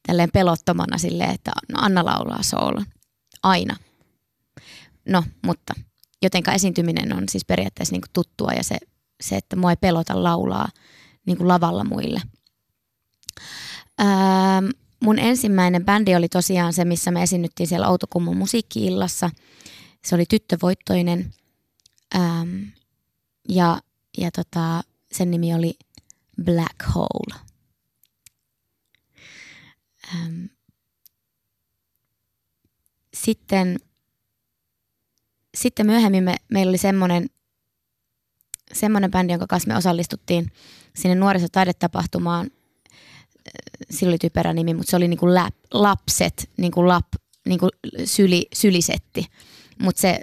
tälleen 0.07 0.31
pelottomana 0.33 0.99
silleen, 0.99 1.31
että 1.31 1.53
no 1.73 1.79
Anna 1.83 2.05
laulaa 2.05 2.43
soolon. 2.43 2.87
Aina. 3.43 3.77
No, 5.09 5.25
mutta 5.47 5.75
jotenka 6.23 6.53
esiintyminen 6.53 7.17
on 7.17 7.25
siis 7.29 7.45
periaatteessa 7.45 7.95
niin 7.95 8.03
tuttua 8.13 8.53
ja 8.53 8.65
se, 8.65 8.79
se, 9.23 9.37
että 9.37 9.57
mua 9.57 9.71
ei 9.71 9.77
pelota 9.77 10.23
laulaa 10.23 10.69
niin 11.27 11.37
kuin 11.37 11.49
lavalla 11.49 11.85
muille. 11.85 12.23
Ää, 13.99 14.63
mun 15.01 15.19
ensimmäinen 15.19 15.85
bändi 15.85 16.15
oli 16.15 16.29
tosiaan 16.29 16.73
se, 16.73 16.85
missä 16.85 17.11
me 17.11 17.23
esiinnyttiin 17.23 17.67
siellä 17.67 17.89
Outokummun 17.89 18.37
musiikkiillassa. 18.37 19.31
Se 20.05 20.15
oli 20.15 20.25
tyttövoittoinen 20.29 21.35
ähm, 22.15 22.63
ja, 23.49 23.81
ja 24.19 24.31
tota, 24.31 24.83
sen 25.13 25.31
nimi 25.31 25.55
oli 25.55 25.75
Black 26.45 26.95
Hole. 26.95 27.41
Ähm, 30.15 30.45
sitten, 33.15 33.77
sitten 35.57 35.87
myöhemmin 35.87 36.25
me, 36.25 36.37
meillä 36.49 36.71
oli 36.71 36.79
semmoinen, 36.79 37.31
semmoinen 38.73 39.11
bändi, 39.11 39.33
jonka 39.33 39.47
kanssa 39.47 39.69
me 39.69 39.77
osallistuttiin 39.77 40.53
sinne 40.97 41.15
nuorisotaidetapahtumaan. 41.15 42.51
Sillä 43.91 44.11
oli 44.11 44.19
typerä 44.19 44.53
nimi, 44.53 44.75
mutta 44.75 44.91
se 44.91 44.97
oli 44.97 45.09
niinku 45.09 45.35
lap, 45.35 45.55
lapset, 45.73 46.51
niinku 46.57 46.89
lap, 46.89 47.07
niinku 47.47 47.69
syli, 48.05 48.47
sylisetti. 48.55 49.27
Mutta 49.79 50.01
se, 50.01 50.21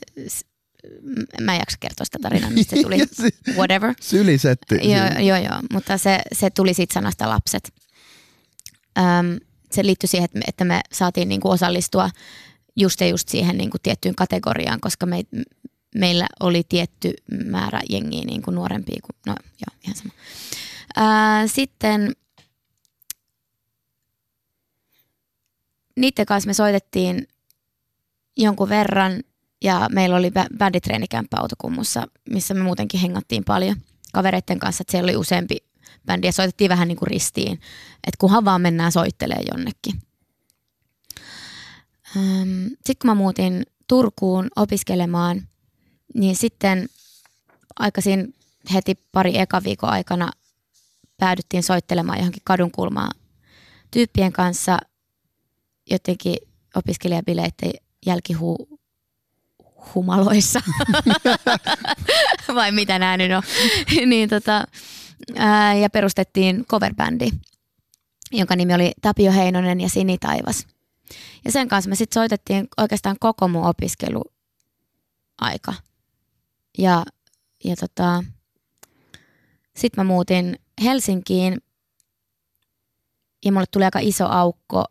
mä 1.41 1.53
en 1.53 1.59
jaksa 1.59 1.77
kertoa 1.79 2.05
sitä 2.05 2.17
tarinaa, 2.21 2.49
mistä 2.49 2.75
se 2.75 2.81
tuli, 2.83 2.97
whatever. 3.57 3.93
Sylisetti. 4.01 4.75
Joo, 4.75 5.27
joo, 5.27 5.37
joo, 5.37 5.59
mutta 5.73 5.97
se, 5.97 6.21
se 6.31 6.49
tuli 6.49 6.73
siitä 6.73 6.93
sanasta 6.93 7.29
lapset. 7.29 7.73
Öm, 8.97 9.39
se 9.71 9.85
liittyi 9.85 10.07
siihen, 10.07 10.25
että 10.25 10.37
me, 10.37 10.43
että 10.47 10.65
me 10.65 10.81
saatiin 10.91 11.29
niinku 11.29 11.49
osallistua 11.49 12.09
just 12.75 13.01
ja 13.01 13.07
just 13.07 13.29
siihen 13.29 13.57
niinku 13.57 13.77
tiettyyn 13.83 14.15
kategoriaan, 14.15 14.79
koska 14.79 15.05
me, 15.05 15.23
meillä 15.95 16.27
oli 16.39 16.63
tietty 16.69 17.13
määrä 17.45 17.81
jengiä 17.89 18.23
niinku 18.25 18.51
nuorempia 18.51 18.99
kuin, 19.01 19.15
no 19.25 19.35
joo, 19.41 19.79
ihan 19.83 19.95
sama. 19.95 20.13
Ää, 20.95 21.47
sitten 21.47 22.11
niiden 25.95 26.25
kanssa 26.25 26.47
me 26.47 26.53
soitettiin 26.53 27.27
jonkun 28.37 28.69
verran 28.69 29.23
ja 29.63 29.87
meillä 29.91 30.15
oli 30.15 30.31
bänditreenikämppä 30.57 31.37
autokummussa, 31.37 32.07
missä 32.29 32.53
me 32.53 32.63
muutenkin 32.63 32.99
hengattiin 32.99 33.43
paljon 33.43 33.75
kavereiden 34.13 34.59
kanssa, 34.59 34.81
että 34.81 34.91
siellä 34.91 35.05
oli 35.05 35.15
useampi 35.15 35.57
bändi 36.05 36.27
ja 36.27 36.31
soitettiin 36.31 36.69
vähän 36.69 36.87
niin 36.87 36.97
kuin 36.97 37.07
ristiin, 37.07 37.53
että 37.93 38.17
kunhan 38.19 38.45
vaan 38.45 38.61
mennään 38.61 38.91
soittelemaan 38.91 39.45
jonnekin. 39.51 40.01
Sitten 42.73 42.95
kun 43.01 43.09
mä 43.09 43.15
muutin 43.15 43.63
Turkuun 43.87 44.47
opiskelemaan, 44.55 45.47
niin 46.15 46.35
sitten 46.35 46.89
aikaisin 47.79 48.35
heti 48.73 48.95
pari 49.11 49.37
eka 49.37 49.63
viikon 49.63 49.89
aikana 49.89 50.31
päädyttiin 51.17 51.63
soittelemaan 51.63 52.17
johonkin 52.17 52.41
kadunkulmaan 52.43 53.11
tyyppien 53.91 54.33
kanssa 54.33 54.77
jotenkin 55.89 56.37
opiskelijabileiden 56.75 57.71
jälkihuu 58.05 58.79
humaloissa. 59.95 60.61
Vai 62.55 62.71
mitä 62.71 62.99
nämä 62.99 63.17
nyt 63.17 63.31
on. 63.31 63.43
niin 64.09 64.29
tota, 64.29 64.63
ää, 65.35 65.75
ja 65.75 65.89
perustettiin 65.89 66.65
coverbändi, 66.65 67.29
jonka 68.31 68.55
nimi 68.55 68.73
oli 68.73 68.91
Tapio 69.01 69.31
Heinonen 69.31 69.81
ja 69.81 69.89
Sini 69.89 70.17
Taivas. 70.17 70.67
Ja 71.45 71.51
sen 71.51 71.67
kanssa 71.67 71.89
me 71.89 71.95
sitten 71.95 72.21
soitettiin 72.21 72.67
oikeastaan 72.77 73.15
koko 73.19 73.47
mun 73.47 73.65
opiskeluaika. 73.65 75.73
Ja, 76.77 77.05
ja 77.63 77.75
tota, 77.75 78.23
sitten 79.75 80.05
mä 80.05 80.13
muutin 80.13 80.59
Helsinkiin 80.83 81.57
ja 83.45 83.51
mulle 83.51 83.65
tuli 83.71 83.83
aika 83.83 83.99
iso 83.99 84.25
aukko 84.25 84.85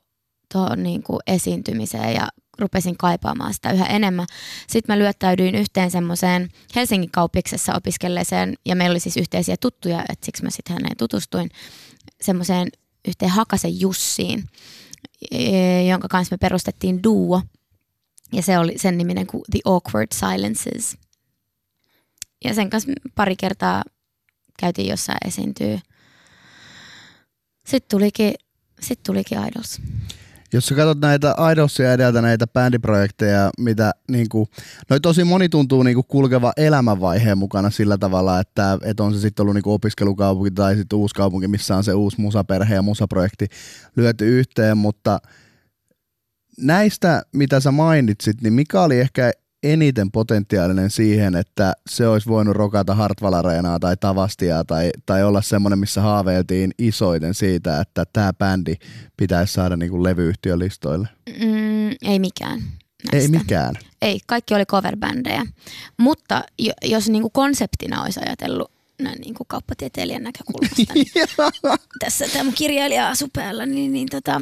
tuohon 0.53 0.83
niin 0.83 1.03
esiintymiseen 1.27 2.15
ja 2.15 2.29
rupesin 2.59 2.97
kaipaamaan 2.97 3.55
sitä 3.55 3.73
yhä 3.73 3.87
enemmän. 3.87 4.27
Sitten 4.67 4.95
mä 4.95 4.99
lyöttäydyin 4.99 5.55
yhteen 5.55 5.91
semmoiseen 5.91 6.49
Helsingin 6.75 7.11
kauppiksessa 7.11 7.75
opiskelleeseen, 7.75 8.55
ja 8.67 8.77
meillä 8.77 8.93
oli 8.93 9.01
siis 9.01 9.17
yhteisiä 9.17 9.57
tuttuja, 9.61 10.05
että 10.09 10.27
siksi 10.27 10.43
mä 10.43 10.51
sitten 10.51 10.75
häneen 10.75 10.97
tutustuin, 10.97 11.51
semmoiseen 12.21 12.69
yhteen 13.09 13.31
Hakasen 13.31 13.81
Jussiin, 13.81 14.45
e, 15.31 15.83
jonka 15.83 16.09
kanssa 16.09 16.35
me 16.35 16.39
perustettiin 16.39 17.03
duo, 17.03 17.43
ja 18.33 18.43
se 18.43 18.59
oli 18.59 18.79
sen 18.79 18.99
niminen 18.99 19.27
kuin 19.27 19.43
The 19.51 19.61
Awkward 19.65 20.09
Silences. 20.15 20.97
Ja 22.45 22.55
sen 22.55 22.71
kanssa 22.71 22.93
pari 23.15 23.37
kertaa 23.37 23.83
käytiin 24.59 24.89
jossain 24.89 25.19
esiintyy. 25.27 25.79
Sitten 27.67 27.91
tulikin, 27.91 28.35
sitten 28.81 29.07
tulikin 29.07 29.39
Idols. 29.39 29.81
Jos 30.53 30.67
sä 30.67 30.75
katsot 30.75 31.01
näitä 31.01 31.35
Idolsia 31.53 31.93
edeltä 31.93 32.23
näitä 32.23 32.47
bändiprojekteja, 32.47 33.51
mitä 33.59 33.93
niinku, 34.11 34.49
noi 34.91 35.01
tosi 35.01 35.25
moni 35.25 35.49
tuntuu 35.49 35.83
niinku 35.83 36.03
kulkeva 36.03 36.53
elämänvaiheen 36.57 37.39
mukana 37.39 37.71
sillä 37.71 37.99
tavalla, 37.99 38.41
että, 38.41 38.79
että 38.85 39.05
on 39.05 39.15
se 39.15 39.21
sitten 39.21 39.43
ollut 39.43 39.55
niinku 39.55 39.73
opiskelukaupunki 39.73 40.51
tai 40.51 40.77
sitten 40.77 40.99
uusi 40.99 41.15
kaupunki, 41.15 41.49
missä 41.49 41.77
on 41.77 41.85
se 41.85 41.93
uusi 41.93 42.21
musaperhe 42.21 42.75
ja 42.75 42.83
musaprojekti 42.83 43.47
lyöty 43.97 44.39
yhteen, 44.39 44.79
mutta 44.79 45.19
näistä, 46.59 47.23
mitä 47.33 47.61
sä 47.61 47.71
mainitsit, 47.71 48.43
niin 48.43 48.53
mikä 48.53 48.83
oli 48.83 49.01
ehkä 49.01 49.33
eniten 49.63 50.11
potentiaalinen 50.11 50.91
siihen, 50.91 51.35
että 51.35 51.73
se 51.91 52.09
olisi 52.09 52.29
voinut 52.29 52.57
rokata 52.57 52.95
Hartwall 52.95 53.35
Areenaa 53.35 53.79
tai 53.79 53.97
Tavastia 53.97 54.65
tai, 54.65 54.91
tai 55.07 55.25
olla 55.25 55.43
semmoinen, 55.43 55.79
missä 55.79 56.01
haaveiltiin 56.01 56.71
isoiten 56.79 57.35
siitä, 57.35 57.81
että 57.81 58.05
tämä 58.13 58.33
bändi 58.33 58.75
pitäisi 59.17 59.53
saada 59.53 59.77
niin 59.77 59.91
kuin 59.91 60.03
levyyhtiön 60.03 60.59
listoille? 60.59 61.09
Mm, 61.29 61.89
ei 62.03 62.19
mikään. 62.19 62.63
Näistä. 63.13 63.17
Ei 63.17 63.29
mikään? 63.29 63.75
Ei, 64.03 64.21
kaikki 64.27 64.55
oli 64.55 64.67
coverbändejä. 64.67 65.47
Mutta 65.97 66.45
jos 66.83 67.09
niin 67.09 67.23
kuin 67.23 67.33
konseptina 67.33 68.03
olisi 68.03 68.21
ajatellut 68.27 68.73
näin 69.03 69.21
niin 69.21 69.35
kuin 69.35 69.47
kauppatieteilijän 69.47 70.23
näkökulmasta, 70.23 70.95
niin 70.95 71.07
tässä 72.05 72.25
tämä 72.33 72.53
kirjailija 72.53 73.09
asuu 73.09 73.29
päällä, 73.33 73.67
niin, 73.67 73.93
niin, 73.93 74.09
tota, 74.11 74.41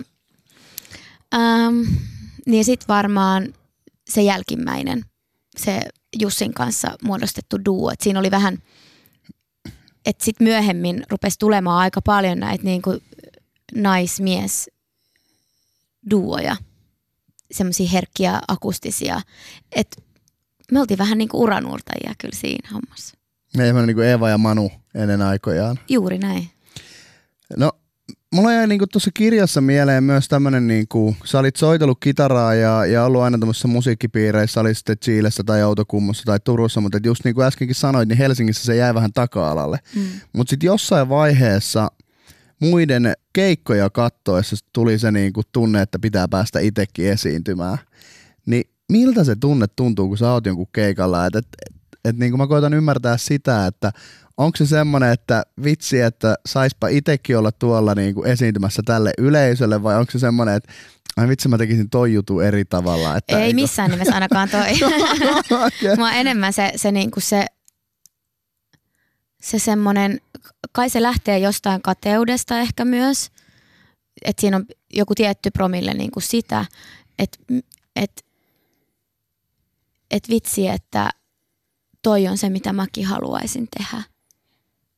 ähm, 1.35 1.83
niin 2.47 2.65
sitten 2.65 2.89
varmaan– 2.89 3.49
se 4.09 4.23
jälkimmäinen, 4.23 5.05
se 5.57 5.81
Jussin 6.21 6.55
kanssa 6.55 6.97
muodostettu 7.03 7.65
duo. 7.65 7.91
Et 7.91 8.01
siinä 8.01 8.19
oli 8.19 8.31
vähän, 8.31 8.59
että 10.07 10.25
sitten 10.25 10.47
myöhemmin 10.47 11.03
rupesi 11.11 11.39
tulemaan 11.39 11.79
aika 11.79 12.03
paljon 12.03 12.39
näitä 12.39 12.65
niin 12.65 12.83
kuin 12.83 13.01
naismies 13.75 14.71
duoja, 16.11 16.57
semmoisia 17.53 17.89
herkkiä 17.89 18.41
akustisia. 18.49 19.21
Et 19.73 20.03
me 20.73 20.81
oltiin 20.81 20.99
vähän 20.99 21.19
niin 21.19 21.29
kuin 21.29 21.41
uranuurtajia 21.41 22.15
kyllä 22.19 22.37
siinä 22.37 22.69
hommassa. 22.73 23.17
Ne 23.57 23.73
niin 23.73 23.97
kuin 23.97 24.07
Eeva 24.07 24.29
ja 24.29 24.39
Manu 24.39 24.71
ennen 24.95 25.23
aikojaan. 25.23 25.79
Juuri 25.89 26.19
näin. 26.19 26.51
No 27.57 27.73
mulla 28.37 28.53
jäi 28.53 28.67
niinku 28.67 28.87
tuossa 28.87 29.11
kirjassa 29.15 29.61
mieleen 29.61 30.05
myös 30.05 30.29
tämmönen, 30.29 30.67
niinku, 30.67 31.17
sä 31.25 31.39
olit 31.39 31.57
soitellut 31.57 31.99
kitaraa 32.01 32.55
ja, 32.55 32.87
ja 32.87 33.05
ollut 33.05 33.23
aina 33.23 33.39
tämmöisissä 33.39 33.69
musiikkipiireissä, 33.69 34.61
oli 34.61 34.75
sitten 34.75 34.99
Chiilessä 34.99 35.43
tai 35.45 35.63
Outokummussa 35.63 36.25
tai 36.27 36.39
Turussa, 36.45 36.81
mutta 36.81 36.99
just 37.05 37.25
niin 37.25 37.35
kuin 37.35 37.47
äskenkin 37.47 37.75
sanoit, 37.75 38.09
niin 38.09 38.19
Helsingissä 38.19 38.65
se 38.65 38.77
jäi 38.77 38.95
vähän 38.95 39.13
taka-alalle. 39.13 39.79
Mm. 39.95 40.03
Mutta 40.33 40.51
sitten 40.51 40.67
jossain 40.67 41.09
vaiheessa 41.09 41.91
muiden 42.61 43.13
keikkoja 43.33 43.91
kattoessa 43.91 44.57
tuli 44.73 44.99
se 44.99 45.13
niinku 45.13 45.43
tunne, 45.53 45.83
että 45.83 45.99
pitää 45.99 46.29
päästä 46.29 46.61
itsekin 46.61 47.09
esiintymään. 47.09 47.79
Niin 48.47 48.65
miltä 48.93 49.25
se 49.25 49.37
tunne 49.41 49.67
tuntuu, 49.77 50.09
kun 50.09 50.19
sä 50.19 50.33
oot 50.33 50.47
jonkun 50.47 50.69
keikalla? 50.73 51.27
Et, 51.27 51.37
et, 51.37 51.47
et, 52.05 52.17
niin 52.17 52.33
kuin 52.33 52.39
mä 52.39 52.47
koitan 52.47 52.75
ymmärtää 52.75 53.17
sitä, 53.17 53.67
että 53.67 53.93
onko 54.37 54.57
se 54.57 54.67
semmoinen, 54.67 55.13
että 55.13 55.43
vitsi, 55.65 56.01
että 56.01 56.35
saispa 56.47 56.89
itsekin 56.89 57.39
olla 57.39 57.53
tuolla 57.53 57.95
niin 57.95 58.15
kuin 58.15 58.27
esiintymässä 58.27 58.83
tälle 58.85 59.13
yleisölle 59.19 59.83
vai 59.83 59.97
onko 59.97 60.13
se 60.13 60.19
semmoinen, 60.19 60.55
että 60.55 60.73
Ai 61.17 61.29
vitsi, 61.29 61.49
mä 61.49 61.59
tekisin 61.59 61.91
toi 61.91 62.13
jutu 62.13 62.41
eri 62.41 62.65
tavalla. 62.65 63.17
Että 63.17 63.39
ei 63.39 63.55
missään 63.55 63.91
nimessä 63.91 64.15
ainakaan 64.15 64.49
toi. 64.49 64.61
okay. 65.67 65.97
Mua 65.97 66.13
enemmän 66.13 66.53
se, 66.53 66.73
se, 66.77 66.93
niinku 66.93 67.21
se, 67.21 67.47
se 69.43 69.59
semmoinen, 69.59 70.21
kai 70.73 70.91
se 70.91 71.03
lähtee 71.03 71.39
jostain 71.39 71.83
kateudesta 71.83 72.59
ehkä 72.59 72.85
myös, 72.85 73.31
että 74.25 74.41
siinä 74.41 74.57
on 74.57 74.67
joku 74.93 75.15
tietty 75.15 75.51
promille 75.51 75.95
niinku 75.95 76.21
sitä, 76.21 76.65
että 77.19 77.39
et, 77.97 78.25
et 80.11 80.29
vitsi, 80.29 80.69
että 80.69 81.11
toi 82.03 82.29
on 82.29 82.39
se, 82.39 82.51
mitä 82.51 82.73
mäkin 82.73 83.07
haluaisin 83.07 83.69
tehdä 83.79 84.03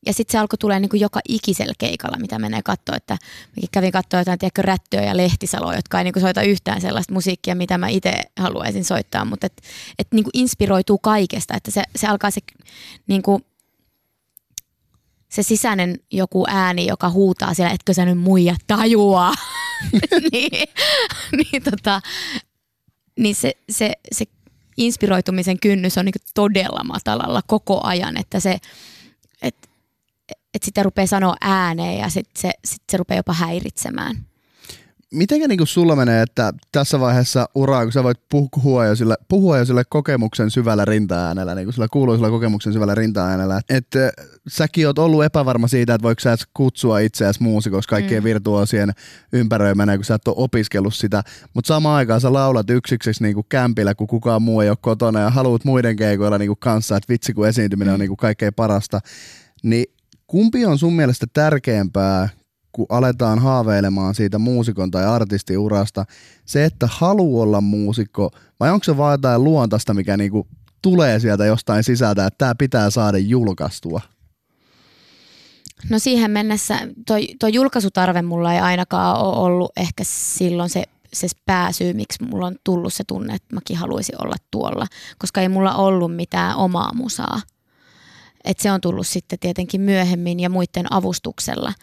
ja 0.05 0.13
sitten 0.13 0.31
se 0.31 0.37
alkoi 0.37 0.57
tulee 0.57 0.79
niin 0.79 0.89
kuin 0.89 0.99
joka 0.99 1.19
ikisellä 1.29 1.73
keikalla, 1.77 2.17
mitä 2.19 2.39
menee 2.39 2.61
katsoa, 2.63 2.95
että 2.95 3.17
mäkin 3.57 3.69
kävin 3.71 3.91
katsoa 3.91 4.19
jotain, 4.19 4.39
tiedätkö, 4.39 4.61
Rättöä 4.61 5.01
ja 5.01 5.17
Lehtisaloa, 5.17 5.75
jotka 5.75 5.97
ei 5.97 6.03
niin 6.03 6.13
kuin 6.13 6.21
soita 6.21 6.41
yhtään 6.41 6.81
sellaista 6.81 7.13
musiikkia, 7.13 7.55
mitä 7.55 7.77
mä 7.77 7.87
itse 7.87 8.13
haluaisin 8.39 8.85
soittaa, 8.85 9.25
mutta 9.25 9.45
et, 9.45 9.61
et 9.99 10.07
niin 10.11 10.23
kuin 10.23 10.31
inspiroituu 10.33 10.97
kaikesta, 10.97 11.53
että 11.57 11.71
se, 11.71 11.83
se 11.95 12.07
alkaa 12.07 12.31
se 12.31 12.41
niin 13.07 13.21
kuin, 13.21 13.45
se 15.29 15.43
sisäinen 15.43 15.99
joku 16.11 16.45
ääni, 16.47 16.87
joka 16.87 17.09
huutaa 17.09 17.53
siellä, 17.53 17.73
etkö 17.73 17.93
sä 17.93 18.05
nyt 18.05 18.19
muija 18.19 18.55
tajua, 18.67 19.33
niin, 20.31 20.67
niin, 21.37 21.63
tota, 21.63 22.01
niin 23.19 23.35
se, 23.35 23.53
se, 23.69 23.91
se 24.11 24.25
inspiroitumisen 24.77 25.59
kynnys 25.59 25.97
on 25.97 26.05
niin 26.05 26.13
todella 26.33 26.83
matalalla 26.83 27.41
koko 27.47 27.81
ajan, 27.83 28.17
että 28.17 28.39
se, 28.39 28.59
että 30.53 30.57
et 30.57 30.63
sitä 30.63 30.83
rupeaa 30.83 31.07
sanoa 31.07 31.35
ääneen 31.41 31.99
ja 31.99 32.09
sitten 32.09 32.41
se, 32.41 32.51
sit 32.65 32.83
se 32.91 32.97
rupeaa 32.97 33.19
jopa 33.19 33.33
häiritsemään. 33.33 34.15
Mitenkä 35.13 35.47
niin 35.47 35.67
sulla 35.67 35.95
menee, 35.95 36.21
että 36.21 36.53
tässä 36.71 36.99
vaiheessa 36.99 37.49
uraa, 37.55 37.83
kun 37.83 37.91
sä 37.91 38.03
voit 38.03 38.17
puhua 38.29 38.85
jo 38.85 38.95
sille, 38.95 39.15
puhua 39.27 39.57
jo 39.57 39.65
sille 39.65 39.83
kokemuksen 39.89 40.51
syvällä 40.51 40.85
rinta-äänellä, 40.85 41.55
niin 41.55 41.65
kuin 41.65 41.73
sillä 41.73 41.87
kuuluisella 41.91 42.29
kokemuksen 42.29 42.73
syvällä 42.73 42.95
rinta-äänellä, 42.95 43.61
että 43.69 44.05
äh, 44.05 44.11
säkin 44.47 44.87
oot 44.87 44.99
ollut 44.99 45.23
epävarma 45.23 45.67
siitä, 45.67 45.93
että 45.93 46.03
voiko 46.03 46.19
sä 46.19 46.35
kutsua 46.53 46.99
itseäsi 46.99 47.43
muusikoksi 47.43 47.89
kaikkien 47.89 48.21
mm. 48.21 48.25
virtuosien 48.25 48.91
ympäröimänä, 49.33 49.95
kun 49.95 50.05
sä 50.05 50.15
et 50.15 50.27
ole 50.27 50.35
opiskellut 50.37 50.95
sitä, 50.95 51.23
mutta 51.53 51.67
samaan 51.67 51.95
aikaan 51.95 52.21
sä 52.21 52.33
laulat 52.33 52.69
yksiksesi 52.69 53.23
niin 53.23 53.35
kuin 53.35 53.45
kämpillä, 53.49 53.95
kun 53.95 54.07
kukaan 54.07 54.41
muu 54.41 54.61
ei 54.61 54.69
ole 54.69 54.77
kotona 54.81 55.19
ja 55.19 55.29
haluat 55.29 55.65
muiden 55.65 55.95
keikoilla 55.95 56.37
niin 56.37 56.49
kuin 56.49 56.59
kanssa, 56.59 56.97
että 56.97 57.09
vitsi 57.13 57.33
kun 57.33 57.47
esiintyminen 57.47 57.91
mm. 57.91 57.93
on 57.93 57.99
niin 57.99 58.09
kuin 58.09 58.17
kaikkein 58.17 58.53
parasta, 58.53 58.99
niin 59.63 59.85
kumpi 60.29 60.65
on 60.65 60.77
sun 60.79 60.93
mielestä 60.93 61.25
tärkeämpää 61.33 62.29
kun 62.71 62.85
aletaan 62.89 63.39
haaveilemaan 63.39 64.15
siitä 64.15 64.39
muusikon 64.39 64.91
tai 64.91 65.05
artistiurasta, 65.05 66.05
se, 66.45 66.65
että 66.65 66.87
haluaa 66.91 67.43
olla 67.43 67.61
muusikko, 67.61 68.31
vai 68.59 68.71
onko 68.71 68.83
se 68.83 68.97
vaan 68.97 69.13
jotain 69.13 69.43
luontaista, 69.43 69.93
mikä 69.93 70.17
niinku 70.17 70.47
tulee 70.81 71.19
sieltä 71.19 71.45
jostain 71.45 71.83
sisältä, 71.83 72.25
että 72.25 72.37
tämä 72.37 72.55
pitää 72.55 72.89
saada 72.89 73.17
julkaistua? 73.17 74.01
No 75.89 75.99
siihen 75.99 76.31
mennessä, 76.31 76.79
toi, 77.07 77.27
toi 77.39 77.53
julkaisutarve 77.53 78.21
mulla 78.21 78.53
ei 78.53 78.59
ainakaan 78.59 79.19
ole 79.19 79.37
ollut 79.37 79.71
ehkä 79.77 80.03
silloin 80.07 80.69
se, 80.69 80.83
se 81.13 81.27
pääsyy, 81.45 81.93
miksi 81.93 82.23
mulla 82.23 82.47
on 82.47 82.55
tullut 82.63 82.93
se 82.93 83.03
tunne, 83.07 83.35
että 83.35 83.55
mäkin 83.55 83.77
haluaisin 83.77 84.23
olla 84.23 84.35
tuolla, 84.51 84.85
koska 85.17 85.41
ei 85.41 85.49
mulla 85.49 85.75
ollut 85.75 86.15
mitään 86.15 86.55
omaa 86.55 86.93
musaa. 86.93 87.41
Et 88.43 88.59
se 88.59 88.71
on 88.71 88.81
tullut 88.81 89.07
sitten 89.07 89.39
tietenkin 89.39 89.81
myöhemmin 89.81 90.39
ja 90.39 90.49
muiden 90.49 90.93
avustuksella 90.93 91.73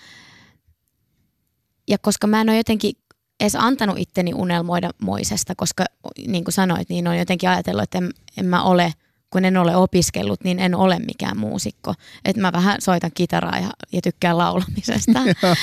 ja 1.89 1.99
koska 1.99 2.27
mä 2.27 2.41
en 2.41 2.49
ole 2.49 2.57
jotenkin 2.57 2.93
edes 3.41 3.57
antanut 3.57 3.99
itteni 3.99 4.35
unelmoida 4.35 4.91
moisesta, 5.03 5.55
koska 5.55 5.85
niin 6.27 6.45
kuin 6.45 6.53
sanoit, 6.53 6.89
niin 6.89 7.09
on 7.09 7.19
jotenkin 7.19 7.49
ajatellut, 7.49 7.83
että 7.83 7.99
en, 7.99 8.11
en 8.37 8.47
mä 8.47 8.63
ole, 8.63 8.93
kun 9.31 9.45
en 9.45 9.57
ole 9.57 9.77
opiskellut, 9.77 10.45
niin 10.45 10.59
en 10.59 10.75
ole 10.75 10.99
mikään 10.99 11.39
muusikko. 11.39 11.95
Että 12.25 12.43
mä 12.43 12.53
vähän 12.53 12.81
soitan 12.81 13.11
kitaraa 13.15 13.59
ja, 13.59 13.71
ja 13.93 14.03
tykkään 14.03 14.39
laulamisesta. 14.39 15.21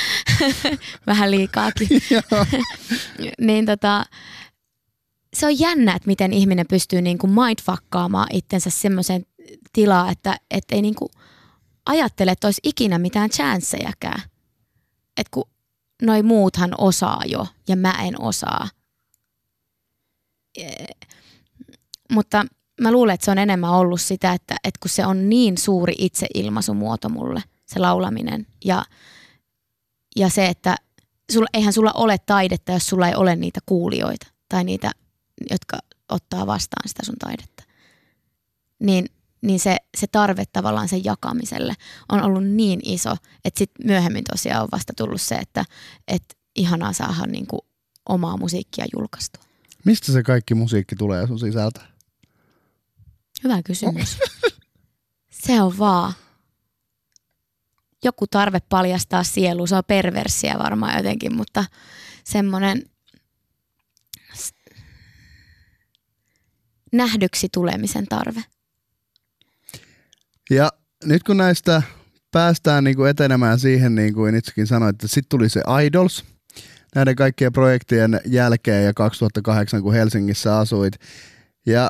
vähän 1.08 1.32
liikaakin. 1.32 1.88
niin 3.48 3.66
tota, 3.66 4.06
se 5.34 5.46
on 5.46 5.60
jännä, 5.60 5.96
että 5.96 6.08
miten 6.08 6.34
ihminen 6.34 6.66
pystyy 6.70 7.02
niin 7.02 7.18
kuin 7.18 7.32
mindfuckkaamaan 7.32 8.28
itsensä 8.34 8.70
semmoiseen 8.70 9.26
tilaa, 9.74 10.12
että, 10.12 10.38
että 10.52 10.76
ei 10.76 10.82
niin 10.82 10.96
kuin 10.96 11.10
ajattele, 11.86 12.32
että 12.32 12.48
olisi 12.48 12.62
ikinä 12.64 13.00
mitään 13.00 13.30
chancejakaan. 13.30 14.22
Että 15.18 15.32
kun 15.32 15.50
noi 16.02 16.24
muuthan 16.24 16.72
osaa 16.78 17.22
jo 17.26 17.48
ja 17.68 17.76
mä 17.76 17.92
en 18.04 18.22
osaa. 18.22 18.70
Mutta 22.12 22.46
mä 22.82 22.92
luulen, 22.92 23.14
että 23.14 23.26
se 23.26 23.32
on 23.32 23.38
enemmän 23.38 23.72
ollut 23.72 24.02
sitä, 24.02 24.34
että, 24.34 24.56
että 24.64 24.80
kun 24.82 24.90
se 24.90 25.06
on 25.06 25.30
niin 25.30 25.58
suuri 25.58 25.94
itseilmaisumuoto 25.98 27.10
mulle, 27.10 27.44
se 27.66 27.80
laulaminen 27.80 28.48
ja, 28.66 28.86
ja 30.16 30.30
se, 30.30 30.48
että 30.48 30.76
sulla, 31.32 31.48
eihän 31.54 31.74
sulla 31.74 31.92
ole 31.94 32.18
taidetta, 32.18 32.72
jos 32.72 32.88
sulla 32.88 33.08
ei 33.08 33.16
ole 33.16 33.36
niitä 33.36 33.60
kuulijoita 33.66 34.28
tai 34.50 34.64
niitä, 34.64 34.92
jotka 35.52 35.78
ottaa 36.10 36.48
vastaan 36.48 36.90
sitä 36.90 37.06
sun 37.06 37.18
taidetta. 37.20 37.64
Niin 38.80 39.06
niin 39.44 39.60
se, 39.60 39.78
se 39.98 40.08
tarve 40.08 40.44
tavallaan 40.46 40.88
sen 40.88 41.06
jakamiselle 41.06 41.74
on 42.12 42.24
ollut 42.24 42.44
niin 42.44 42.80
iso, 42.84 43.16
että 43.46 43.58
sitten 43.58 43.88
myöhemmin 43.88 44.24
tosiaan 44.24 44.64
on 44.64 44.70
vasta 44.72 44.94
tullut 44.98 45.22
se, 45.22 45.36
että 45.36 45.66
et 46.08 46.38
ihanaa 46.56 46.94
saada 46.94 47.26
niin 47.26 47.48
kuin 47.48 47.62
omaa 48.10 48.38
musiikkia 48.38 48.86
julkaistua. 48.96 49.44
Mistä 49.86 50.12
se 50.12 50.24
kaikki 50.24 50.56
musiikki 50.56 50.96
tulee 50.96 51.28
sun 51.28 51.40
sisältä? 51.40 51.82
Hyvä 53.44 53.64
kysymys. 53.64 54.18
se 55.46 55.62
on 55.62 55.78
vaan 55.78 56.14
joku 58.04 58.28
tarve 58.28 58.60
paljastaa 58.70 59.24
sielu. 59.24 59.68
Se 59.68 59.76
on 59.76 59.84
perversiä 59.88 60.60
varmaan 60.60 60.98
jotenkin, 60.98 61.36
mutta 61.36 61.66
semmoinen 62.24 62.84
nähdyksi 66.92 67.50
tulemisen 67.54 68.08
tarve. 68.08 68.44
Ja 70.50 70.70
nyt 71.06 71.24
kun 71.24 71.38
näistä 71.38 71.82
päästään 72.32 72.84
niin 72.84 72.96
kuin 72.96 73.10
etenemään 73.10 73.60
siihen, 73.60 73.96
niin 73.96 74.14
kuin 74.14 74.36
itsekin 74.36 74.68
sanoit, 74.68 74.94
että 74.94 75.08
sitten 75.08 75.30
tuli 75.30 75.50
se 75.50 75.62
Idols 75.86 76.26
näiden 76.96 77.16
kaikkien 77.16 77.54
projektien 77.54 78.22
jälkeen 78.26 78.86
ja 78.86 78.94
2008, 78.94 79.82
kun 79.82 79.94
Helsingissä 79.94 80.58
asuit. 80.58 80.94
Ja 81.66 81.90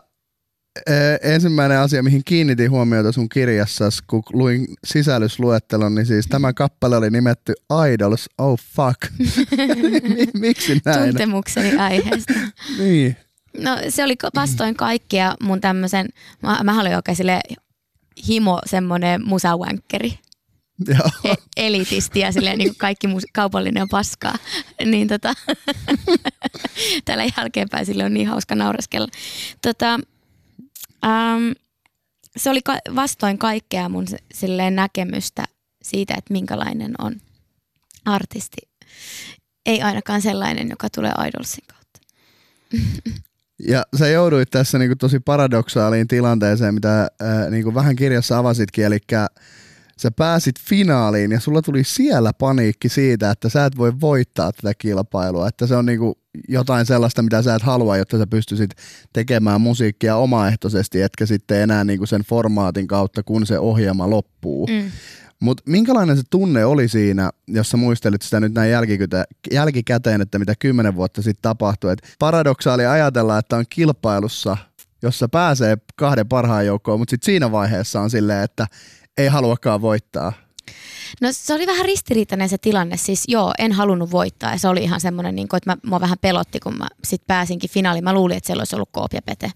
ee, 0.87 1.17
ensimmäinen 1.21 1.77
asia, 1.77 2.03
mihin 2.03 2.21
kiinnitin 2.25 2.71
huomiota 2.71 3.11
sun 3.11 3.29
kirjassa, 3.29 3.89
kun 4.07 4.23
luin 4.33 4.67
sisällysluettelon, 4.83 5.95
niin 5.95 6.05
siis 6.05 6.25
tämä 6.27 6.53
kappale 6.53 6.97
oli 6.97 7.09
nimetty 7.09 7.53
Idols, 7.93 8.29
oh 8.37 8.59
fuck. 8.75 9.29
Miksi 10.39 10.81
näin? 10.85 11.09
Tuntemukseni 11.09 11.77
aiheesta. 11.77 12.33
niin. 12.77 13.15
No 13.57 13.77
se 13.89 14.03
oli 14.03 14.15
vastoin 14.35 14.75
kaikkia 14.75 15.35
mun 15.41 15.61
tämmöisen, 15.61 16.07
mä, 16.41 16.59
mä 16.63 16.81
olin 16.81 16.95
oikein 16.95 17.17
himo 18.27 18.59
semmoinen 18.65 19.27
musawänkkeri. 19.27 20.19
E- 21.23 21.33
elitisti 21.57 22.19
ja 22.19 22.31
silleen, 22.31 22.57
niin 22.57 22.69
kuin 22.69 22.77
kaikki 22.77 23.07
mus- 23.07 23.29
kaupallinen 23.33 23.83
on 23.83 23.89
paskaa. 23.89 24.35
niin 24.91 25.07
tota, 25.07 25.33
tällä 27.05 27.25
jälkeenpäin 27.37 27.85
sille 27.85 28.03
on 28.03 28.13
niin 28.13 28.27
hauska 28.27 28.55
naureskella. 28.55 29.07
Tota, 29.61 29.99
ähm, 31.05 31.51
se 32.37 32.49
oli 32.49 32.61
ka- 32.61 32.95
vastoin 32.95 33.37
kaikkea 33.37 33.89
mun 33.89 34.05
silleen 34.33 34.75
näkemystä 34.75 35.45
siitä, 35.83 36.13
että 36.17 36.33
minkälainen 36.33 36.93
on 36.99 37.15
artisti. 38.05 38.57
Ei 39.65 39.81
ainakaan 39.81 40.21
sellainen, 40.21 40.69
joka 40.69 40.89
tulee 40.89 41.11
Idolsin 41.27 41.63
kautta. 41.67 41.99
Ja 43.67 43.83
sä 43.95 44.07
jouduit 44.07 44.49
tässä 44.49 44.77
niinku 44.77 44.95
tosi 44.95 45.19
paradoksaaliin 45.19 46.07
tilanteeseen, 46.07 46.73
mitä 46.73 47.01
äh, 47.01 47.49
niinku 47.49 47.73
vähän 47.73 47.95
kirjassa 47.95 48.37
avasitkin, 48.37 48.85
eli 48.85 48.99
sä 49.97 50.11
pääsit 50.11 50.59
finaaliin 50.59 51.31
ja 51.31 51.39
sulla 51.39 51.61
tuli 51.61 51.83
siellä 51.83 52.31
paniikki 52.33 52.89
siitä, 52.89 53.31
että 53.31 53.49
sä 53.49 53.65
et 53.65 53.77
voi 53.77 53.93
voittaa 54.01 54.51
tätä 54.51 54.73
kilpailua, 54.77 55.47
että 55.47 55.67
se 55.67 55.75
on 55.75 55.85
niinku 55.85 56.17
jotain 56.49 56.85
sellaista, 56.85 57.21
mitä 57.21 57.41
sä 57.41 57.55
et 57.55 57.61
halua, 57.61 57.97
jotta 57.97 58.17
sä 58.17 58.27
pystyisit 58.27 58.71
tekemään 59.13 59.61
musiikkia 59.61 60.15
omaehtoisesti, 60.15 61.01
etkä 61.01 61.25
sitten 61.25 61.61
enää 61.61 61.83
niinku 61.83 62.05
sen 62.05 62.21
formaatin 62.21 62.87
kautta, 62.87 63.23
kun 63.23 63.45
se 63.45 63.59
ohjelma 63.59 64.09
loppuu. 64.09 64.67
Mm. 64.67 64.91
Mutta 65.43 65.63
minkälainen 65.65 66.17
se 66.17 66.23
tunne 66.29 66.65
oli 66.65 66.87
siinä, 66.87 67.31
jos 67.47 67.69
sä 67.69 67.77
muistelit 67.77 68.21
sitä 68.21 68.39
nyt 68.39 68.53
näin 68.53 68.71
jälkikäteen, 69.51 70.21
että 70.21 70.39
mitä 70.39 70.53
kymmenen 70.59 70.95
vuotta 70.95 71.21
sitten 71.21 71.41
tapahtui. 71.41 71.91
Et 71.91 72.15
paradoksaali 72.19 72.85
ajatella, 72.85 73.37
että 73.37 73.57
on 73.57 73.65
kilpailussa, 73.69 74.57
jossa 75.01 75.29
pääsee 75.29 75.77
kahden 75.95 76.27
parhaan 76.27 76.65
joukkoon, 76.65 76.99
mutta 76.99 77.09
sitten 77.09 77.25
siinä 77.25 77.51
vaiheessa 77.51 78.01
on 78.01 78.09
silleen, 78.09 78.43
että 78.43 78.67
ei 79.17 79.27
haluakaan 79.27 79.81
voittaa. 79.81 80.33
No 81.21 81.29
se 81.31 81.53
oli 81.53 81.67
vähän 81.67 81.85
ristiriitainen 81.85 82.49
se 82.49 82.57
tilanne. 82.57 82.97
Siis 82.97 83.23
joo, 83.27 83.53
en 83.59 83.71
halunnut 83.71 84.11
voittaa 84.11 84.51
ja 84.51 84.57
se 84.57 84.67
oli 84.67 84.83
ihan 84.83 85.01
semmoinen, 85.01 85.35
niin 85.35 85.47
että 85.57 85.71
mä, 85.71 85.77
mua 85.85 85.99
vähän 85.99 86.17
pelotti, 86.21 86.59
kun 86.59 86.77
mä 86.77 86.87
sitten 87.03 87.27
pääsinkin 87.27 87.69
finaaliin. 87.69 88.03
Mä 88.03 88.13
luulin, 88.13 88.37
että 88.37 88.47
siellä 88.47 88.61
olisi 88.61 88.75
ollut 88.75 88.89
koopia 88.91 89.21
pete. 89.25 89.51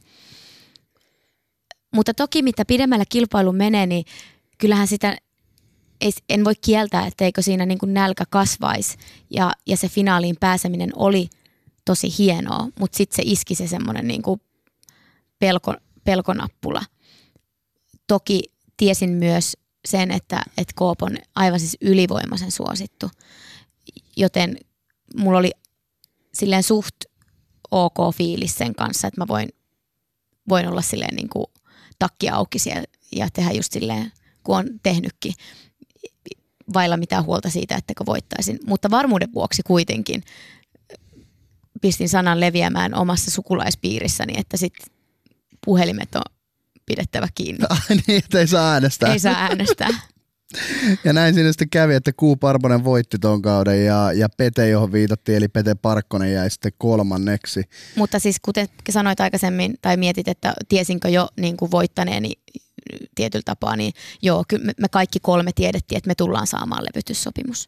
Mutta 1.96 2.14
toki 2.14 2.42
mitä 2.42 2.66
pidemmällä 2.66 3.06
kilpailu 3.10 3.54
menee, 3.54 3.86
niin 3.86 4.06
kyllähän 4.58 4.88
sitä 4.88 5.18
ei, 6.02 6.12
en 6.30 6.46
voi 6.46 6.56
kieltää, 6.56 7.08
etteikö 7.08 7.42
siinä 7.42 7.66
niin 7.66 7.78
kuin 7.78 7.94
nälkä 7.94 8.24
kasvaisi 8.30 8.98
ja, 9.30 9.52
ja 9.66 9.78
se 9.78 9.90
finaaliin 9.90 10.36
pääseminen 10.40 10.92
oli 10.96 11.30
tosi 11.86 12.08
hienoa, 12.18 12.68
mutta 12.80 12.98
sitten 12.98 13.16
se 13.16 13.22
iski 13.26 13.56
se 13.56 13.68
semmoinen 13.68 14.08
niin 14.08 14.22
kuin 14.22 14.42
pelko, 15.40 15.74
pelkonappula. 16.04 16.82
Toki 18.08 18.44
tiesin 18.78 19.10
myös 19.10 19.58
sen, 19.86 20.12
että, 20.12 20.42
että 20.58 20.74
Coop 20.76 21.02
on 21.02 21.18
aivan 21.36 21.60
siis 21.60 21.78
ylivoimaisen 21.82 22.52
suosittu. 22.52 23.12
Joten 24.18 24.58
mulla 25.18 25.40
oli 25.40 25.52
silleen 26.34 26.64
suht 26.64 26.96
ok 27.72 27.98
fiilis 28.16 28.56
sen 28.56 28.76
kanssa, 28.76 29.08
että 29.08 29.22
mä 29.22 29.28
voin, 29.28 29.50
voin 30.50 30.68
olla 30.68 30.82
silleen 30.82 31.16
niin 31.16 31.30
kuin 31.30 31.46
takki 32.00 32.30
auki 32.30 32.60
siellä 32.60 32.84
ja 33.16 33.28
tehdä 33.34 33.52
just 33.52 33.74
silleen, 33.74 34.12
kun 34.44 34.58
on 34.58 34.66
tehnytkin 34.84 35.34
vailla 36.74 36.98
mitään 36.98 37.26
huolta 37.26 37.50
siitä, 37.50 37.76
että 37.76 37.94
voittaisin. 38.06 38.60
Mutta 38.66 38.92
varmuuden 38.92 39.34
vuoksi 39.34 39.62
kuitenkin 39.64 40.24
pistin 41.82 42.10
sanan 42.10 42.40
leviämään 42.40 42.94
omassa 42.94 43.32
sukulaispiirissäni, 43.32 44.34
että 44.38 44.58
sit 44.58 44.74
puhelimet 45.66 46.16
on 46.16 46.22
pidettävä 46.86 47.28
kiinni. 47.36 47.66
niin, 48.08 48.18
että 48.18 48.40
ei 48.40 48.48
saa 48.48 48.72
äänestää. 48.72 49.14
Ei 49.14 49.20
saa 49.20 49.36
äänestää. 49.36 49.90
Ja 51.04 51.14
näin 51.14 51.34
siinä 51.34 51.52
sitten 51.52 51.70
kävi, 51.70 51.94
että 51.94 52.14
Kuu 52.14 52.36
Parponen 52.36 52.84
voitti 52.84 53.20
ton 53.20 53.42
kauden 53.42 53.86
ja, 53.86 54.12
ja 54.14 54.30
Pete, 54.38 54.70
johon 54.70 54.92
viitattiin, 54.92 55.38
eli 55.38 55.48
Pete 55.48 55.76
Parkkonen 55.76 56.34
jäi 56.34 56.50
sitten 56.50 56.72
kolmanneksi. 56.78 57.64
Mutta 57.96 58.20
siis 58.20 58.40
kuten 58.42 58.68
sanoit 58.90 59.20
aikaisemmin, 59.20 59.76
tai 59.82 59.98
mietit, 59.98 60.28
että 60.28 60.54
tiesinkö 60.70 61.10
jo 61.10 61.28
niin 61.40 61.58
kuin 61.58 61.72
voittaneeni 61.72 62.32
tietyllä 63.16 63.44
tapaa, 63.46 63.76
niin 63.76 63.94
joo, 64.22 64.44
kyllä 64.48 64.74
me 64.82 64.88
kaikki 64.92 65.20
kolme 65.22 65.52
tiedettiin, 65.56 65.98
että 65.98 66.08
me 66.08 66.16
tullaan 66.16 66.48
saamaan 66.48 66.84
levytyssopimus. 66.84 67.68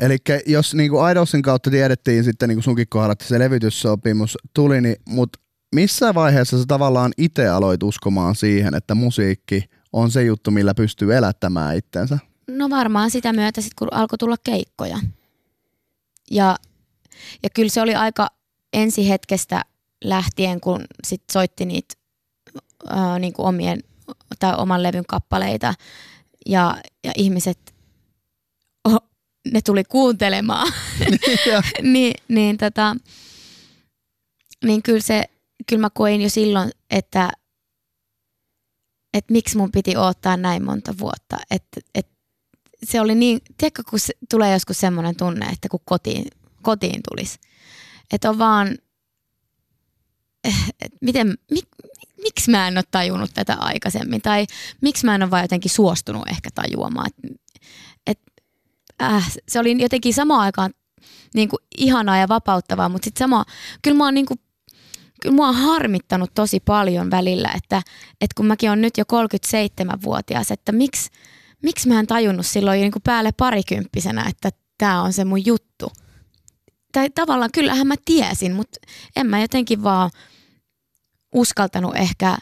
Eli 0.00 0.16
jos 0.46 0.74
niin 0.74 0.90
kuin 0.90 1.10
Idolsin 1.12 1.42
kautta 1.42 1.70
tiedettiin 1.70 2.24
sitten 2.24 2.48
niin 2.48 2.56
kuin 2.56 2.64
sunkin 2.64 2.86
kohdalla, 2.88 3.12
että 3.12 3.24
se 3.24 3.38
levytyssopimus 3.38 4.38
tuli, 4.54 4.80
niin, 4.80 4.96
mutta 5.08 5.38
missä 5.74 6.14
vaiheessa 6.14 6.58
sä 6.58 6.64
tavallaan 6.68 7.12
itse 7.18 7.48
aloit 7.48 7.82
uskomaan 7.82 8.34
siihen, 8.34 8.74
että 8.74 8.94
musiikki 8.94 9.64
on 9.92 10.10
se 10.10 10.22
juttu, 10.22 10.50
millä 10.50 10.74
pystyy 10.74 11.16
elättämään 11.16 11.76
itsensä? 11.76 12.18
No 12.48 12.70
varmaan 12.70 13.10
sitä 13.10 13.32
myötä 13.32 13.60
sitten, 13.60 13.76
kun 13.78 13.88
alkoi 13.90 14.18
tulla 14.18 14.36
keikkoja. 14.44 14.98
Ja, 16.30 16.56
ja 17.42 17.50
kyllä 17.50 17.68
se 17.68 17.82
oli 17.82 17.94
aika 17.94 18.28
ensi 18.72 19.08
hetkestä 19.08 19.64
lähtien, 20.04 20.60
kun 20.60 20.84
sit 21.06 21.22
soitti 21.32 21.64
niitä 21.64 21.94
äh, 22.90 23.18
niin 23.18 23.32
kuin 23.32 23.46
omien, 23.46 23.80
tai 24.38 24.54
oman 24.56 24.82
levyn 24.82 25.06
kappaleita 25.06 25.74
ja, 26.46 26.76
ja 27.04 27.12
ihmiset, 27.16 27.74
oh, 28.84 29.00
ne 29.52 29.60
tuli 29.60 29.84
kuuntelemaan. 29.84 30.72
niin, 31.82 32.14
niin, 32.28 32.56
tota, 32.56 32.96
niin 34.64 34.82
kyllä 34.82 35.00
se, 35.00 35.24
kyllä 35.68 35.80
mä 35.80 35.90
koin 35.90 36.22
jo 36.22 36.28
silloin, 36.30 36.70
että 36.90 37.30
että 39.16 39.32
miksi 39.32 39.56
mun 39.56 39.72
piti 39.72 39.96
odottaa 39.96 40.36
näin 40.36 40.64
monta 40.64 40.94
vuotta. 40.98 41.36
Että 41.50 41.80
et, 41.94 42.08
se 42.84 43.00
oli 43.00 43.14
niin, 43.14 43.40
tiedätkö 43.58 43.82
kun 43.90 44.00
se, 44.00 44.12
tulee 44.30 44.52
joskus 44.52 44.80
semmoinen 44.80 45.16
tunne, 45.16 45.46
että 45.46 45.68
kun 45.68 45.80
kotiin, 45.84 46.26
kotiin 46.62 47.00
tulisi. 47.08 47.38
Että 48.12 48.30
on 48.30 48.38
vaan, 48.38 48.78
miten, 51.00 51.34
mik, 51.50 51.68
miksi 52.22 52.50
mä 52.50 52.68
en 52.68 52.78
ole 52.78 52.84
tajunnut 52.90 53.30
tätä 53.34 53.54
aikaisemmin 53.54 54.22
tai 54.22 54.46
miksi 54.80 55.06
mä 55.06 55.14
en 55.14 55.22
ole 55.22 55.30
vaan 55.30 55.44
jotenkin 55.44 55.70
suostunut 55.70 56.28
ehkä 56.28 56.50
tajuamaan. 56.54 57.10
Et, 57.24 57.40
et, 58.06 58.20
äh, 59.02 59.32
se 59.48 59.58
oli 59.58 59.82
jotenkin 59.82 60.14
samaan 60.14 60.40
aikaan 60.40 60.70
niin 61.34 61.48
kuin 61.48 61.60
ihanaa 61.78 62.18
ja 62.18 62.28
vapauttavaa, 62.28 62.88
mutta 62.88 63.04
sitten 63.04 63.24
sama, 63.24 63.44
kyllä 63.82 63.96
mä 63.96 64.04
oon 64.04 64.14
niin 64.14 64.26
kuin 64.26 64.40
kyllä 65.22 65.36
mua 65.36 65.48
on 65.48 65.54
harmittanut 65.54 66.30
tosi 66.34 66.60
paljon 66.60 67.10
välillä, 67.10 67.50
että, 67.54 67.82
että 68.20 68.34
kun 68.36 68.46
mäkin 68.46 68.70
on 68.70 68.80
nyt 68.80 68.98
jo 68.98 69.04
37-vuotias, 69.04 70.50
että 70.50 70.72
miksi, 70.72 71.10
miksi 71.62 71.88
mä 71.88 72.00
en 72.00 72.06
tajunnut 72.06 72.46
silloin 72.46 72.80
niin 72.80 72.92
kuin 72.92 73.02
päälle 73.02 73.32
parikymppisenä, 73.32 74.24
että 74.28 74.50
tämä 74.78 75.02
on 75.02 75.12
se 75.12 75.24
mun 75.24 75.46
juttu. 75.46 75.92
Tai 76.92 77.10
tavallaan 77.10 77.50
kyllähän 77.52 77.86
mä 77.86 77.94
tiesin, 78.04 78.52
mutta 78.52 78.78
en 79.16 79.26
mä 79.26 79.40
jotenkin 79.40 79.82
vaan 79.82 80.10
uskaltanut 81.32 81.96
ehkä 81.96 82.38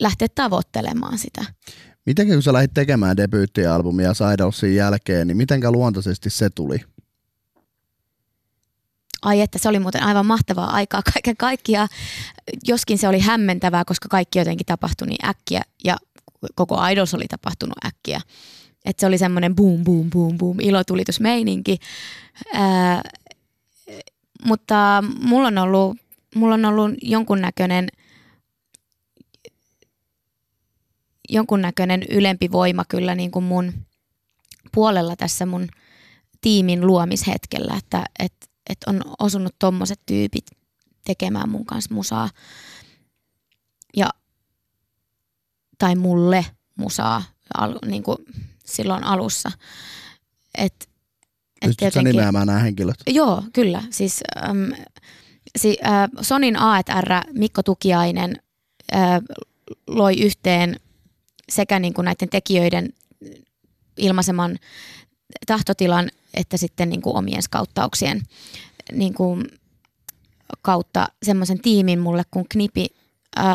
lähteä 0.00 0.28
tavoittelemaan 0.34 1.18
sitä. 1.18 1.44
Miten 2.06 2.28
kun 2.28 2.42
sä 2.42 2.52
lähdit 2.52 2.74
tekemään 2.74 3.16
debyyttialbumia 3.16 4.14
Sidalsin 4.14 4.74
jälkeen, 4.74 5.26
niin 5.26 5.36
mitenkä 5.36 5.70
luontaisesti 5.70 6.30
se 6.30 6.50
tuli? 6.50 6.76
Ai 9.22 9.40
että 9.40 9.58
se 9.58 9.68
oli 9.68 9.78
muuten 9.78 10.02
aivan 10.02 10.26
mahtavaa 10.26 10.70
aikaa 10.70 11.02
kaiken 11.12 11.36
kaikkia, 11.36 11.86
joskin 12.66 12.98
se 12.98 13.08
oli 13.08 13.20
hämmentävää, 13.20 13.84
koska 13.84 14.08
kaikki 14.08 14.38
jotenkin 14.38 14.66
tapahtui 14.66 15.08
niin 15.08 15.28
äkkiä 15.28 15.62
ja 15.84 15.96
koko 16.54 16.86
Idols 16.86 17.14
oli 17.14 17.26
tapahtunut 17.28 17.84
äkkiä. 17.86 18.20
Että 18.84 19.00
se 19.00 19.06
oli 19.06 19.18
semmoinen 19.18 19.54
boom, 19.54 19.84
boom, 19.84 20.10
boom, 20.10 20.38
boom, 20.38 20.60
ilotulitusmeininki. 20.60 21.78
Ää, 22.54 23.02
mutta 24.44 25.04
mulla 25.20 25.48
on 25.48 25.58
ollut, 25.58 25.96
mulla 26.34 26.54
on 26.54 26.64
ollut 26.64 26.90
jonkunnäköinen, 27.02 27.88
jonkunnäköinen 31.28 32.02
ylempi 32.10 32.52
voima 32.52 32.84
kyllä 32.88 33.14
niin 33.14 33.30
kuin 33.30 33.44
mun 33.44 33.72
puolella 34.74 35.16
tässä 35.16 35.46
mun 35.46 35.68
tiimin 36.40 36.86
luomishetkellä, 36.86 37.74
että, 37.76 38.04
että 38.18 38.46
että 38.70 38.90
on 38.90 39.00
osunut 39.18 39.54
tommoset 39.58 40.00
tyypit 40.06 40.46
tekemään 41.04 41.48
mun 41.48 41.66
kanssa 41.66 41.94
musaa. 41.94 42.30
Ja, 43.96 44.10
tai 45.78 45.94
mulle 45.94 46.46
musaa 46.76 47.22
al, 47.54 47.78
niin 47.86 48.02
kuin 48.02 48.18
silloin 48.64 49.04
alussa. 49.04 49.50
Et, 50.58 50.88
et 51.62 51.70
jotenkin, 51.82 52.04
nimeämään 52.04 52.46
nämä 52.46 52.58
henkilöt? 52.58 52.96
Joo, 53.06 53.42
kyllä. 53.52 53.82
Siis 53.90 54.20
äm, 54.48 54.72
si, 55.56 55.76
äh, 55.86 56.08
Sonin 56.20 56.56
A&R 56.56 57.10
Mikko 57.32 57.62
Tukiainen 57.62 58.36
äh, 58.94 59.20
loi 59.86 60.20
yhteen 60.20 60.80
sekä 61.48 61.78
niin 61.78 61.94
kuin 61.94 62.04
näiden 62.04 62.28
tekijöiden 62.28 62.92
ilmaiseman 63.96 64.58
tahtotilan 65.46 66.10
että 66.36 66.56
sitten 66.56 66.88
niin 66.88 67.02
kuin 67.02 67.16
omien 67.16 67.42
skauttauksien 67.42 68.22
niin 68.92 69.14
kuin 69.14 69.44
kautta 70.62 71.08
semmoisen 71.22 71.60
tiimin 71.60 71.98
mulle 71.98 72.22
kuin 72.30 72.48
Knipi, 72.48 72.86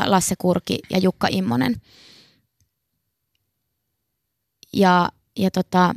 Lasse 0.05 0.35
Kurki 0.35 0.79
ja 0.89 0.97
Jukka 0.97 1.27
Immonen. 1.31 1.81
Ja, 4.73 5.09
ja 5.39 5.51
tota, 5.51 5.93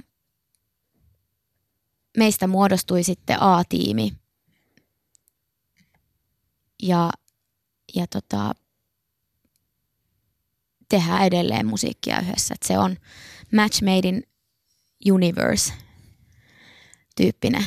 meistä 2.17 2.47
muodostui 2.47 3.03
sitten 3.03 3.43
A-tiimi. 3.43 4.13
Ja, 6.83 7.11
ja 7.95 8.07
tota, 8.07 8.53
tehdään 10.89 11.27
edelleen 11.27 11.67
musiikkia 11.67 12.21
yhdessä. 12.21 12.55
Et 12.55 12.63
se 12.63 12.79
on 12.79 12.97
Match 13.53 13.83
Made 13.83 14.09
in 14.09 14.23
Universe 15.13 15.73
tyyppinen 17.17 17.65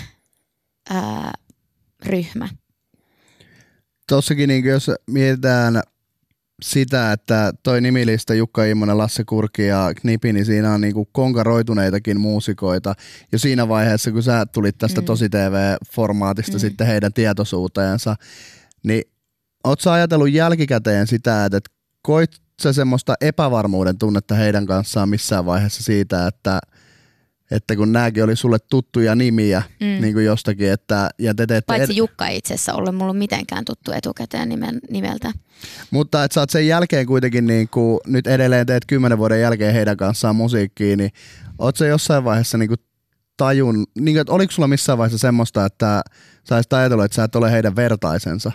ää, 0.90 1.34
ryhmä. 2.06 2.50
Tossakin 4.08 4.48
niin 4.48 4.66
jos 4.66 4.92
mietitään 5.08 5.82
sitä, 6.62 7.12
että 7.12 7.54
toi 7.64 7.82
nimilista 7.82 8.34
Jukka 8.34 8.66
Immonen, 8.66 8.98
Lasse 8.98 9.24
Kurki 9.24 9.66
ja 9.66 9.92
Knipi, 10.02 10.34
niin 10.34 10.46
siinä 10.46 10.74
on 10.74 10.82
niinku 10.82 11.06
konkaroituneitakin 11.12 12.20
muusikoita. 12.20 12.94
Jo 13.32 13.40
siinä 13.40 13.68
vaiheessa, 13.68 14.12
kun 14.12 14.24
sä 14.24 14.46
tulit 14.46 14.78
tästä 14.78 15.02
mm. 15.02 15.06
Tosi 15.06 15.30
TV-formaatista 15.30 16.54
mm. 16.54 16.60
sitten 16.60 16.88
heidän 16.88 17.14
tietoisuuteensa, 17.14 18.16
niin 18.84 19.04
oot 19.64 19.80
sä 19.80 19.94
ajatellut 19.94 20.32
jälkikäteen 20.32 21.08
sitä, 21.08 21.46
että 21.46 21.60
koit 22.02 22.32
sä 22.62 22.74
semmoista 22.74 23.16
epävarmuuden 23.22 23.98
tunnetta 23.98 24.36
heidän 24.36 24.66
kanssaan 24.66 25.10
missään 25.10 25.46
vaiheessa 25.46 25.84
siitä, 25.84 26.28
että– 26.28 26.60
että 27.52 27.76
kun 27.76 27.92
nämäkin 27.92 28.24
oli 28.24 28.36
sulle 28.36 28.58
tuttuja 28.70 29.16
nimiä 29.16 29.64
mm. 29.80 30.02
niin 30.02 30.14
kuin 30.14 30.26
jostakin, 30.26 30.72
että 30.72 31.10
ja 31.20 31.36
te 31.36 31.48
teette 31.48 31.66
Paitsi 31.68 31.96
Jukka 31.96 32.28
ei 32.28 32.38
itse 32.38 32.54
asiassa 32.54 32.74
ollut 32.74 32.96
mulla 32.96 33.14
mitenkään 33.14 33.66
tuttu 33.66 33.92
etukäteen 33.92 34.50
nimen, 34.50 34.80
nimeltä. 34.90 35.32
Mutta 35.92 36.24
että 36.24 36.34
sä 36.34 36.40
oot 36.40 36.50
sen 36.50 36.68
jälkeen 36.68 37.06
kuitenkin 37.06 37.48
niin 37.48 37.70
kuin, 37.70 38.00
nyt 38.08 38.28
edelleen 38.28 38.66
teet 38.66 38.86
kymmenen 38.88 39.18
vuoden 39.18 39.42
jälkeen 39.42 39.74
heidän 39.74 39.98
kanssaan 39.98 40.36
musiikkiin, 40.36 40.98
niin 40.98 41.12
oot 41.60 41.76
se 41.76 41.88
jossain 41.88 42.24
vaiheessa 42.24 42.58
niin 42.58 42.70
kuin 42.70 42.80
tajun, 43.38 43.76
niin 43.76 44.14
kuin, 44.14 44.18
että 44.18 44.34
oliko 44.34 44.52
sulla 44.52 44.68
missään 44.68 44.98
vaiheessa 44.98 45.28
semmoista, 45.28 45.66
että 45.66 46.02
sä 46.50 46.62
ajatellut, 46.78 47.06
että 47.06 47.16
sä 47.16 47.24
et 47.24 47.36
ole 47.36 47.52
heidän 47.52 47.76
vertaisensa? 47.76 48.52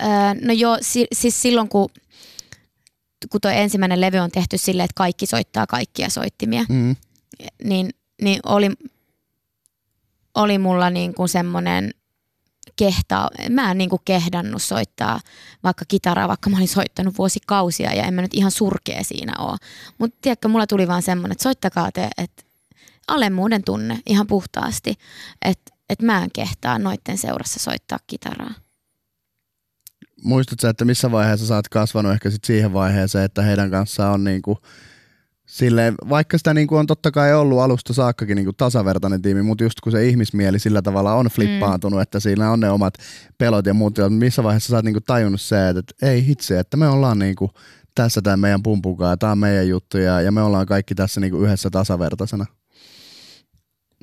Öö, 0.00 0.46
no 0.46 0.52
joo, 0.52 0.78
si- 0.80 1.06
siis 1.12 1.42
silloin 1.42 1.68
kun 1.68 1.88
kun 3.30 3.40
tuo 3.40 3.50
ensimmäinen 3.50 4.00
levy 4.00 4.18
on 4.18 4.30
tehty 4.30 4.58
silleen, 4.58 4.84
että 4.84 4.94
kaikki 4.96 5.26
soittaa 5.26 5.66
kaikkia 5.66 6.10
soittimia, 6.10 6.64
mm. 6.68 6.96
niin, 7.64 7.90
niin 8.22 8.40
oli, 8.46 8.70
oli 10.34 10.58
mulla 10.58 10.90
niin 10.90 11.14
kuin 11.14 11.28
semmoinen 11.28 11.94
kehtaa, 12.76 13.30
mä 13.50 13.70
en 13.70 13.78
niin 13.78 13.90
kuin 13.90 14.02
kehdannut 14.04 14.62
soittaa 14.62 15.20
vaikka 15.62 15.84
kitaraa, 15.88 16.28
vaikka 16.28 16.50
mä 16.50 16.56
olin 16.56 16.68
soittanut 16.68 17.18
vuosikausia 17.18 17.94
ja 17.94 18.02
en 18.02 18.14
mä 18.14 18.22
nyt 18.22 18.34
ihan 18.34 18.50
surkea 18.50 19.04
siinä 19.04 19.32
ole. 19.38 19.56
Mutta 19.98 20.18
tiedätkö, 20.22 20.48
mulla 20.48 20.66
tuli 20.66 20.88
vaan 20.88 21.02
semmoinen, 21.02 21.32
että 21.32 21.42
soittakaa 21.42 21.92
te, 21.92 22.08
että 22.18 22.42
alemmuuden 23.08 23.64
tunne 23.64 23.98
ihan 24.06 24.26
puhtaasti, 24.26 24.94
että 25.42 25.72
et 25.90 26.02
mä 26.02 26.22
en 26.22 26.30
kehtaa 26.32 26.78
noitten 26.78 27.18
seurassa 27.18 27.58
soittaa 27.60 27.98
kitaraa. 28.06 28.54
Muistatko, 30.24 30.68
että 30.68 30.84
missä 30.84 31.10
vaiheessa 31.10 31.46
sä 31.46 31.54
oot 31.54 31.68
kasvanut 31.68 32.12
ehkä 32.12 32.30
sit 32.30 32.44
siihen 32.44 32.72
vaiheeseen, 32.72 33.24
että 33.24 33.42
heidän 33.42 33.70
kanssaan 33.70 34.14
on 34.14 34.24
niinku, 34.24 34.58
silleen, 35.46 35.94
vaikka 36.08 36.38
sitä 36.38 36.54
niinku 36.54 36.76
on 36.76 36.86
totta 36.86 37.10
kai 37.10 37.34
ollut 37.34 37.60
alusta 37.60 37.92
saakkakin 37.92 38.36
niinku 38.36 38.52
tasavertainen 38.52 39.22
tiimi, 39.22 39.42
mutta 39.42 39.64
just 39.64 39.80
kun 39.80 39.92
se 39.92 40.06
ihmismieli 40.06 40.58
sillä 40.58 40.82
tavalla 40.82 41.14
on 41.14 41.26
flippaantunut, 41.26 41.98
mm. 41.98 42.02
että 42.02 42.20
siinä 42.20 42.50
on 42.50 42.60
ne 42.60 42.70
omat 42.70 42.94
pelot 43.38 43.66
ja 43.66 43.74
muut, 43.74 43.94
missä 44.08 44.42
vaiheessa 44.42 44.70
sä 44.70 44.76
oot 44.76 44.84
niinku 44.84 45.00
tajunnut 45.00 45.40
se, 45.40 45.68
että, 45.68 45.80
että 45.80 46.06
ei 46.06 46.26
hitsi, 46.26 46.54
että 46.54 46.76
me 46.76 46.88
ollaan 46.88 47.18
niinku 47.18 47.50
tässä 47.94 48.22
tämä 48.22 48.36
meidän 48.36 48.62
pumpukaa 48.62 49.10
ja 49.10 49.16
tämä 49.16 49.32
on 49.32 49.38
meidän 49.38 49.68
juttu 49.68 49.98
ja, 49.98 50.20
ja 50.20 50.32
me 50.32 50.42
ollaan 50.42 50.66
kaikki 50.66 50.94
tässä 50.94 51.20
niinku 51.20 51.44
yhdessä 51.44 51.70
tasavertaisena 51.70 52.46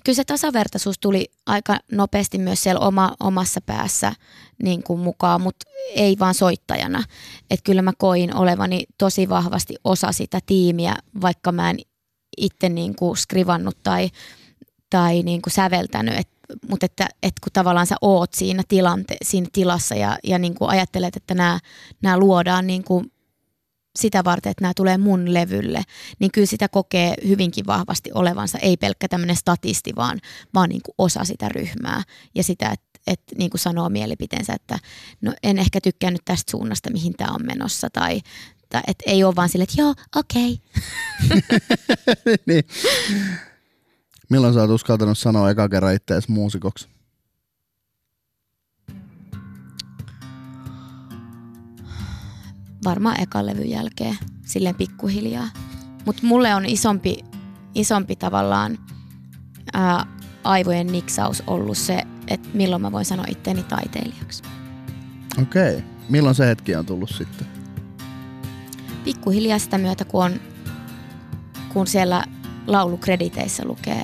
kyllä 0.04 0.16
se 0.16 0.24
tasavertaisuus 0.24 1.00
tuli 1.00 1.32
aika 1.46 1.78
nopeasti 1.92 2.38
myös 2.38 2.64
siellä 2.64 2.80
oma, 2.80 3.16
omassa 3.20 3.62
päässä 3.62 4.14
niin 4.64 4.84
kuin 4.84 5.00
mukaan, 5.00 5.42
mutta 5.42 5.66
ei 5.96 6.16
vaan 6.20 6.34
soittajana. 6.34 7.04
Että 7.50 7.64
kyllä 7.64 7.82
mä 7.82 7.92
koin 7.98 8.36
olevani 8.36 8.84
tosi 8.98 9.30
vahvasti 9.30 9.76
osa 9.84 10.12
sitä 10.12 10.40
tiimiä, 10.46 10.96
vaikka 11.22 11.52
mä 11.52 11.70
en 11.70 11.78
itse 12.38 12.70
niin 12.70 12.96
kuin 12.96 13.18
skrivannut 13.18 13.78
tai, 13.84 14.10
tai 14.90 15.24
niin 15.24 15.42
kuin 15.42 15.54
säveltänyt. 15.54 16.18
Et, 16.18 16.30
mutta 16.70 16.86
että, 16.86 17.08
että 17.24 17.42
kun 17.44 17.52
tavallaan 17.54 17.88
sä 17.88 17.96
oot 18.02 18.34
siinä, 18.34 18.64
tilante, 18.68 19.18
siinä 19.24 19.48
tilassa 19.54 19.96
ja, 19.96 20.18
ja 20.24 20.40
niin 20.40 20.56
kuin 20.56 20.70
ajattelet, 20.70 21.16
että 21.16 21.34
nämä 22.02 22.18
luodaan 22.18 22.68
niin 22.68 22.84
kuin 22.84 23.12
sitä 23.96 24.24
varten, 24.24 24.50
että 24.50 24.64
nämä 24.64 24.74
tulee 24.76 24.98
mun 24.98 25.34
levylle, 25.34 25.84
niin 26.20 26.32
kyllä 26.32 26.48
sitä 26.48 26.68
kokee 26.68 27.16
hyvinkin 27.28 27.66
vahvasti 27.68 28.12
olevansa, 28.14 28.58
ei 28.58 28.78
pelkkä 28.78 29.08
tämmöinen 29.08 29.36
statisti, 29.36 29.92
vaan, 29.96 30.20
vaan 30.54 30.70
niin 30.70 30.82
kuin 30.86 30.96
osa 30.98 31.24
sitä 31.24 31.50
ryhmää 31.50 32.04
ja 32.36 32.44
sitä, 32.44 32.70
että 32.70 32.94
että 33.08 33.36
niin 33.38 33.50
kuin 33.50 33.62
sanoo 33.62 33.90
mielipiteensä, 33.90 34.54
että 34.54 34.80
no 35.22 35.34
en 35.44 35.58
ehkä 35.58 35.82
tykkää 35.82 36.12
tästä 36.26 36.52
suunnasta, 36.52 36.92
mihin 36.92 37.14
tämä 37.14 37.32
on 37.32 37.46
menossa, 37.46 37.90
tai, 37.90 38.22
tai 38.70 38.82
että 38.88 39.04
ei 39.08 39.24
ole 39.24 39.36
vaan 39.36 39.50
sille, 39.50 39.64
että 39.64 39.82
joo, 39.82 39.96
okei. 40.16 40.60
Okay. 41.26 41.42
niin. 42.48 42.64
Milloin 44.30 44.54
sä 44.54 44.62
oot 44.62 44.70
uskaltanut 44.70 45.18
sanoa 45.18 45.50
eka 45.50 45.70
kerran 45.70 45.96
itseäsi 45.96 46.32
muusikoksi? 46.32 46.93
Varmaan 52.84 53.22
ekan 53.22 53.46
levyn 53.46 53.70
jälkeen 53.70 54.18
silleen 54.46 54.76
pikkuhiljaa. 54.76 55.48
Mutta 56.06 56.26
mulle 56.26 56.56
on 56.56 56.66
isompi, 56.66 57.18
isompi 57.76 58.16
tavallaan 58.16 58.78
ää, 59.74 60.06
aivojen 60.44 60.88
niksaus 60.88 61.44
ollut 61.48 61.78
se, 61.78 62.04
että 62.28 62.50
milloin 62.54 62.82
mä 62.82 62.92
voin 62.92 63.06
sanoa 63.06 63.26
itteni 63.30 63.64
taiteilijaksi. 63.64 64.44
Okei. 65.42 65.76
Okay. 65.76 65.82
Milloin 66.10 66.36
se 66.36 66.48
hetki 66.48 66.76
on 66.76 66.86
tullut 66.86 67.10
sitten? 67.10 67.48
Pikkuhiljaa 69.04 69.60
sitä 69.60 69.78
myötä, 69.78 70.06
kun, 70.06 70.26
on, 70.26 70.40
kun 71.74 71.88
siellä 71.88 72.24
laulukrediteissä 72.68 73.66
lukee 73.66 74.04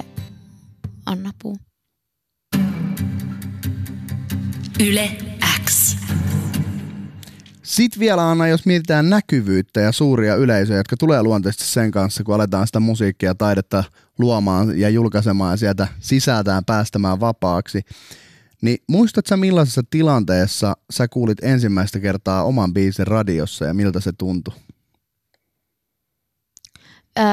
Anna 1.05 1.31
Puu. 1.41 1.57
Yle 4.79 5.17
X. 5.65 5.97
Sitten 7.69 7.99
vielä 7.99 8.29
Anna, 8.29 8.47
jos 8.47 8.65
mietitään 8.65 9.09
näkyvyyttä 9.09 9.79
ja 9.79 9.91
suuria 9.91 10.35
yleisöjä, 10.35 10.77
jotka 10.77 10.97
tulee 10.97 11.23
luonteisesti 11.23 11.65
sen 11.65 11.91
kanssa, 11.91 12.23
kun 12.23 12.35
aletaan 12.35 12.67
sitä 12.67 12.79
musiikkia 12.79 13.29
ja 13.29 13.35
taidetta 13.35 13.83
luomaan 14.19 14.79
ja 14.79 14.89
julkaisemaan 14.89 15.53
ja 15.53 15.57
sieltä 15.57 15.87
sisältään 15.99 16.65
päästämään 16.65 17.19
vapaaksi. 17.19 17.81
Niin 18.61 18.77
muistatko 18.87 19.37
millaisessa 19.37 19.81
tilanteessa 19.89 20.77
sä 20.91 21.07
kuulit 21.07 21.43
ensimmäistä 21.43 21.99
kertaa 21.99 22.43
oman 22.43 22.73
biisin 22.73 23.07
radiossa 23.07 23.65
ja 23.65 23.73
miltä 23.73 23.99
se 23.99 24.11
tuntui? 24.17 24.53
Öö, 27.19 27.25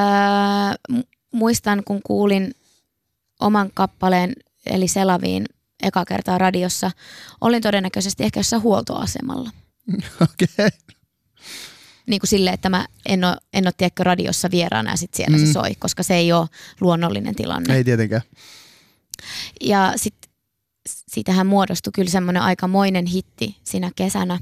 muistan, 1.33 1.83
kun 1.85 2.01
kuulin 2.03 2.55
oman 3.40 3.70
kappaleen 3.75 4.33
eli 4.66 4.88
Selaviin 4.88 5.44
eka 5.83 6.05
kertaa 6.05 6.38
radiossa. 6.38 6.90
Olin 7.40 7.62
todennäköisesti 7.62 8.25
ehkä 8.25 8.40
jossain 8.40 8.62
huoltoasemalla– 8.62 9.51
Okei. 10.22 10.49
Okay. 10.53 10.70
Niin 12.07 12.20
kuin 12.20 12.29
silleen, 12.29 12.55
että 12.55 12.68
mä 12.68 12.87
en 13.07 13.25
ole, 13.25 13.37
en 13.53 13.66
ole 13.66 13.72
tiedäkö, 13.77 14.05
radiossa 14.05 14.51
vieraana 14.51 14.90
ja 14.90 14.96
sitten 14.96 15.16
siellä 15.16 15.38
mm. 15.38 15.46
se 15.46 15.53
soi, 15.53 15.75
koska 15.75 16.03
se 16.03 16.14
ei 16.14 16.33
ole 16.33 16.49
luonnollinen 16.81 17.35
tilanne. 17.35 17.77
Ei 17.77 17.85
tietenkään. 17.85 18.22
Ja 19.61 19.92
sitten 19.96 20.31
siitähän 20.87 21.46
muodostui 21.46 21.90
kyllä 21.94 22.11
semmoinen 22.11 22.42
aikamoinen 22.42 23.07
hitti 23.07 23.57
siinä 23.64 23.90
kesänä. 23.96 24.38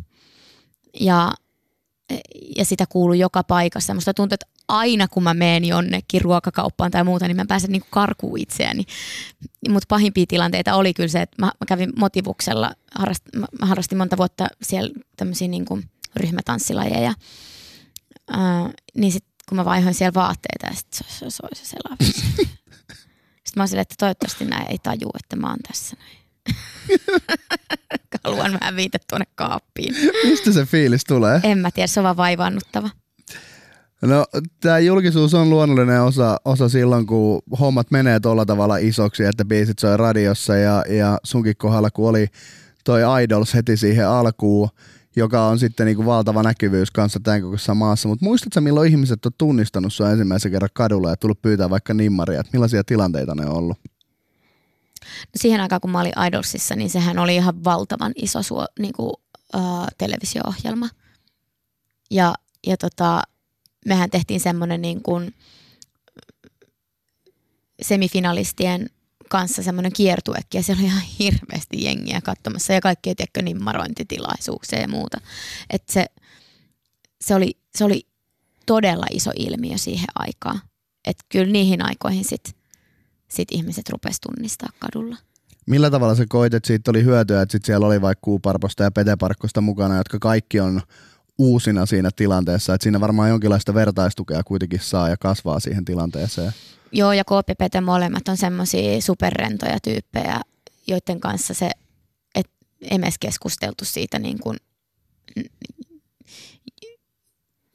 Ja, 1.00 1.32
ja 2.56 2.64
sitä 2.64 2.84
kuului 2.88 3.18
joka 3.18 3.44
paikassa. 3.44 3.94
Musta 3.94 4.14
tuntuu, 4.14 4.34
että 4.34 4.46
aina 4.68 5.08
kun 5.08 5.22
mä 5.22 5.34
menen 5.34 5.64
jonnekin 5.64 6.20
ruokakauppaan 6.20 6.90
tai 6.90 7.04
muuta, 7.04 7.28
niin 7.28 7.36
mä 7.36 7.44
pääsen 7.48 7.72
niinku 7.72 7.88
karkuun 7.90 8.38
itseäni. 8.38 8.84
Mutta 9.68 9.86
pahimpia 9.88 10.24
tilanteita 10.28 10.74
oli 10.74 10.94
kyllä 10.94 11.08
se, 11.08 11.22
että 11.22 11.36
mä, 11.42 11.46
mä 11.46 11.66
kävin 11.68 11.92
motivuksella, 11.96 12.72
harrast, 12.94 13.22
mä 13.36 13.46
harrastin 13.66 13.98
monta 13.98 14.16
vuotta 14.16 14.46
siellä 14.62 14.90
tämmöisiä 15.16 15.48
niinku 15.48 15.80
ryhmätanssilajeja. 16.16 17.14
Uh, 18.30 18.72
niin 18.94 19.12
sitten 19.12 19.34
kun 19.48 19.56
mä 19.56 19.64
vaihoin 19.64 19.94
siellä 19.94 20.14
vaatteita 20.14 20.66
ja 20.66 20.74
sitten 20.74 21.08
se, 21.08 21.14
se, 21.18 21.30
se, 21.30 21.42
se, 21.52 21.64
se 21.64 21.76
Sitten 23.44 23.56
mä 23.56 23.62
olin 23.62 23.68
silleen, 23.68 23.82
että 23.82 23.94
toivottavasti 23.98 24.44
näin 24.44 24.70
ei 24.70 24.78
taju, 24.78 25.10
että 25.14 25.36
mä 25.36 25.48
oon 25.48 25.58
tässä 25.68 25.96
näin. 25.96 26.18
Haluan 28.24 28.58
vähän 28.60 28.76
viitä 28.76 28.98
tuonne 29.10 29.26
kaappiin. 29.34 29.94
Mistä 30.24 30.52
se 30.52 30.64
fiilis 30.64 31.04
tulee? 31.04 31.40
En 31.42 31.58
mä 31.58 31.70
tiedä, 31.70 31.86
se 31.86 32.00
on 32.00 32.04
vaan 32.04 32.16
vaivaannuttava. 32.16 32.90
No 34.02 34.24
tämä 34.60 34.78
julkisuus 34.78 35.34
on 35.34 35.50
luonnollinen 35.50 36.02
osa, 36.02 36.36
osa 36.44 36.68
silloin, 36.68 37.06
kun 37.06 37.42
hommat 37.60 37.90
menee 37.90 38.20
tuolla 38.20 38.46
tavalla 38.46 38.76
isoksi, 38.76 39.24
että 39.24 39.44
biisit 39.44 39.78
soi 39.78 39.96
radiossa 39.96 40.56
ja, 40.56 40.84
ja 40.88 41.18
sunkin 41.22 41.56
kohdalla, 41.56 41.90
kun 41.90 42.08
oli 42.08 42.26
toi 42.84 43.22
Idols 43.22 43.54
heti 43.54 43.76
siihen 43.76 44.08
alkuun, 44.08 44.68
joka 45.16 45.46
on 45.46 45.58
sitten 45.58 45.86
niinku 45.86 46.06
valtava 46.06 46.42
näkyvyys 46.42 46.90
kanssa 46.90 47.20
tämän 47.22 47.42
kokoisessa 47.42 47.74
maassa. 47.74 48.08
Mutta 48.08 48.24
muistatko 48.24 48.60
milloin 48.60 48.90
ihmiset 48.90 49.26
on 49.26 49.32
tunnistanut 49.38 49.92
sua 49.92 50.10
ensimmäisen 50.10 50.52
kerran 50.52 50.70
kadulla 50.74 51.10
ja 51.10 51.16
tullut 51.16 51.42
pyytää 51.42 51.70
vaikka 51.70 51.94
nimmaria? 51.94 52.40
Että 52.40 52.50
millaisia 52.52 52.84
tilanteita 52.84 53.34
ne 53.34 53.46
on 53.46 53.56
ollut? 53.56 53.78
Siihen 55.36 55.60
aikaan, 55.60 55.80
kun 55.80 55.90
mä 55.90 56.00
olin 56.00 56.24
Idolsissa, 56.26 56.76
niin 56.76 56.90
sehän 56.90 57.18
oli 57.18 57.36
ihan 57.36 57.64
valtavan 57.64 58.12
iso 58.16 58.42
suo, 58.42 58.66
niinku, 58.78 59.08
uh, 59.54 59.86
televisio-ohjelma. 59.98 60.88
Ja, 62.10 62.34
ja 62.66 62.76
tota, 62.76 63.22
mehän 63.86 64.10
tehtiin 64.10 64.40
semmoinen 64.40 64.82
niin 64.82 65.02
kuin 65.02 65.34
semifinalistien 67.82 68.90
kanssa 69.28 69.62
semmoinen 69.62 69.92
kiertuekki 69.92 70.56
ja 70.56 70.62
siellä 70.62 70.80
oli 70.80 70.88
ihan 70.88 71.02
hirveästi 71.18 71.84
jengiä 71.84 72.20
katsomassa 72.20 72.72
ja 72.72 72.80
kaikki 72.80 73.14
tiedätkö 73.14 73.42
nimmarointitilaisuuksia 73.42 74.80
ja 74.80 74.88
muuta. 74.88 75.20
Et 75.70 75.88
se, 75.88 76.06
se, 77.20 77.34
oli, 77.34 77.58
se 77.76 77.84
oli 77.84 78.06
todella 78.66 79.06
iso 79.10 79.30
ilmiö 79.38 79.78
siihen 79.78 80.08
aikaan. 80.14 80.60
Että 81.04 81.24
kyllä 81.28 81.52
niihin 81.52 81.84
aikoihin 81.84 82.24
sit, 82.24 82.56
sit 83.28 83.48
ihmiset 83.50 83.88
rupes 83.88 84.20
tunnistaa 84.20 84.68
kadulla. 84.78 85.16
Millä 85.66 85.90
tavalla 85.90 86.14
sä 86.14 86.26
koit, 86.28 86.54
että 86.54 86.66
siitä 86.66 86.90
oli 86.90 87.04
hyötyä, 87.04 87.42
että 87.42 87.52
sit 87.52 87.64
siellä 87.64 87.86
oli 87.86 88.00
vaikka 88.00 88.22
Kuuparposta 88.24 88.82
ja 88.82 88.90
Peteparkkosta 88.90 89.60
mukana, 89.60 89.96
jotka 89.96 90.18
kaikki 90.18 90.60
on 90.60 90.80
uusina 91.38 91.86
siinä 91.86 92.10
tilanteessa, 92.16 92.74
että 92.74 92.82
siinä 92.82 93.00
varmaan 93.00 93.30
jonkinlaista 93.30 93.74
vertaistukea 93.74 94.42
kuitenkin 94.42 94.80
saa 94.80 95.08
ja 95.08 95.16
kasvaa 95.16 95.60
siihen 95.60 95.84
tilanteeseen. 95.84 96.52
Joo, 96.92 97.12
ja 97.12 97.24
KP 97.24 97.58
Pete 97.58 97.80
molemmat 97.80 98.28
on 98.28 98.36
semmoisia 98.36 99.00
superrentoja 99.00 99.78
tyyppejä, 99.80 100.40
joiden 100.86 101.20
kanssa 101.20 101.54
se, 101.54 101.70
et 102.34 102.50
emme 102.90 103.08
keskusteltu 103.20 103.84
siitä 103.84 104.18
niin 104.18 104.38
kuin 104.38 104.56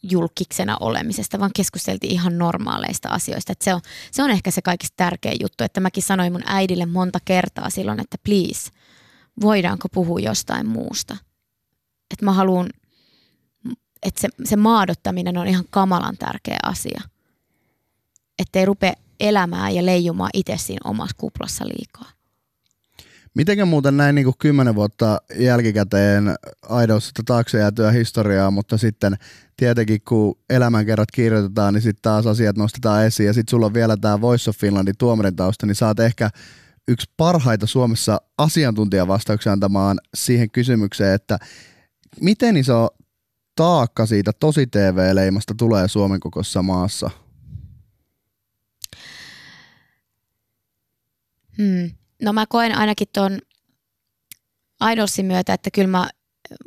julkiksena 0.03 0.77
olemisesta, 0.79 1.39
vaan 1.39 1.51
keskusteltiin 1.55 2.13
ihan 2.13 2.37
normaaleista 2.37 3.09
asioista. 3.09 3.51
Et 3.51 3.61
se, 3.61 3.73
on, 3.73 3.81
se 4.11 4.23
on 4.23 4.29
ehkä 4.29 4.51
se 4.51 4.61
kaikista 4.61 4.93
tärkein 4.97 5.37
juttu, 5.41 5.63
että 5.63 5.79
mäkin 5.79 6.03
sanoin 6.03 6.31
mun 6.31 6.43
äidille 6.45 6.85
monta 6.85 7.19
kertaa 7.25 7.69
silloin, 7.69 7.99
että 7.99 8.17
please, 8.23 8.71
voidaanko 9.41 9.89
puhua 9.89 10.19
jostain 10.19 10.67
muusta. 10.67 11.17
Että 12.11 12.25
mä 12.25 12.33
haluan 12.33 12.69
että 14.03 14.21
se, 14.21 14.29
se 14.43 14.55
maadottaminen 14.55 15.37
on 15.37 15.47
ihan 15.47 15.65
kamalan 15.69 16.17
tärkeä 16.17 16.57
asia. 16.63 17.01
Että 18.39 18.59
ei 18.59 18.65
rupea 18.65 18.93
elämään 19.19 19.75
ja 19.75 19.85
leijumaan 19.85 20.29
itse 20.33 20.57
siinä 20.57 20.89
omassa 20.89 21.15
kuplassa 21.19 21.65
liikaa. 21.65 22.18
Mitenkä 23.39 23.65
muuten 23.65 23.97
näin 23.97 24.15
niin 24.15 24.25
kuin 24.25 24.37
kymmenen 24.39 24.75
vuotta 24.75 25.21
jälkikäteen 25.35 26.35
aidosta 26.69 27.23
taakse 27.25 27.57
jäätyä 27.57 27.91
historiaa, 27.91 28.51
mutta 28.51 28.77
sitten 28.77 29.15
tietenkin 29.57 30.01
kun 30.07 30.39
elämänkerrat 30.49 31.11
kirjoitetaan, 31.11 31.73
niin 31.73 31.81
sitten 31.81 32.01
taas 32.01 32.27
asiat 32.27 32.57
nostetaan 32.57 33.05
esiin 33.05 33.27
ja 33.27 33.33
sitten 33.33 33.51
sulla 33.51 33.65
on 33.65 33.73
vielä 33.73 33.97
tämä 33.97 34.21
Voice 34.21 34.49
of 34.49 34.57
Finlandin 34.57 34.97
tuomarin 34.97 35.35
tausta, 35.35 35.65
niin 35.65 35.75
saat 35.75 35.99
ehkä 35.99 36.29
yksi 36.87 37.11
parhaita 37.17 37.67
Suomessa 37.67 38.21
asiantuntijavastauksia 38.37 39.51
antamaan 39.51 39.97
siihen 40.13 40.51
kysymykseen, 40.51 41.15
että 41.15 41.37
miten 42.21 42.57
iso 42.57 42.87
taakka 43.55 44.05
siitä 44.05 44.31
tosi 44.39 44.67
TV-leimasta 44.67 45.53
tulee 45.57 45.87
Suomen 45.87 46.19
kokoisessa 46.19 46.63
maassa? 46.63 47.09
Hmm. 51.57 51.99
No 52.21 52.33
mä 52.33 52.45
koen 52.45 52.77
ainakin 52.77 53.07
tuon 53.13 53.39
Idolsin 54.91 55.25
myötä, 55.25 55.53
että 55.53 55.71
kyllä 55.71 55.87
mä, 55.87 56.09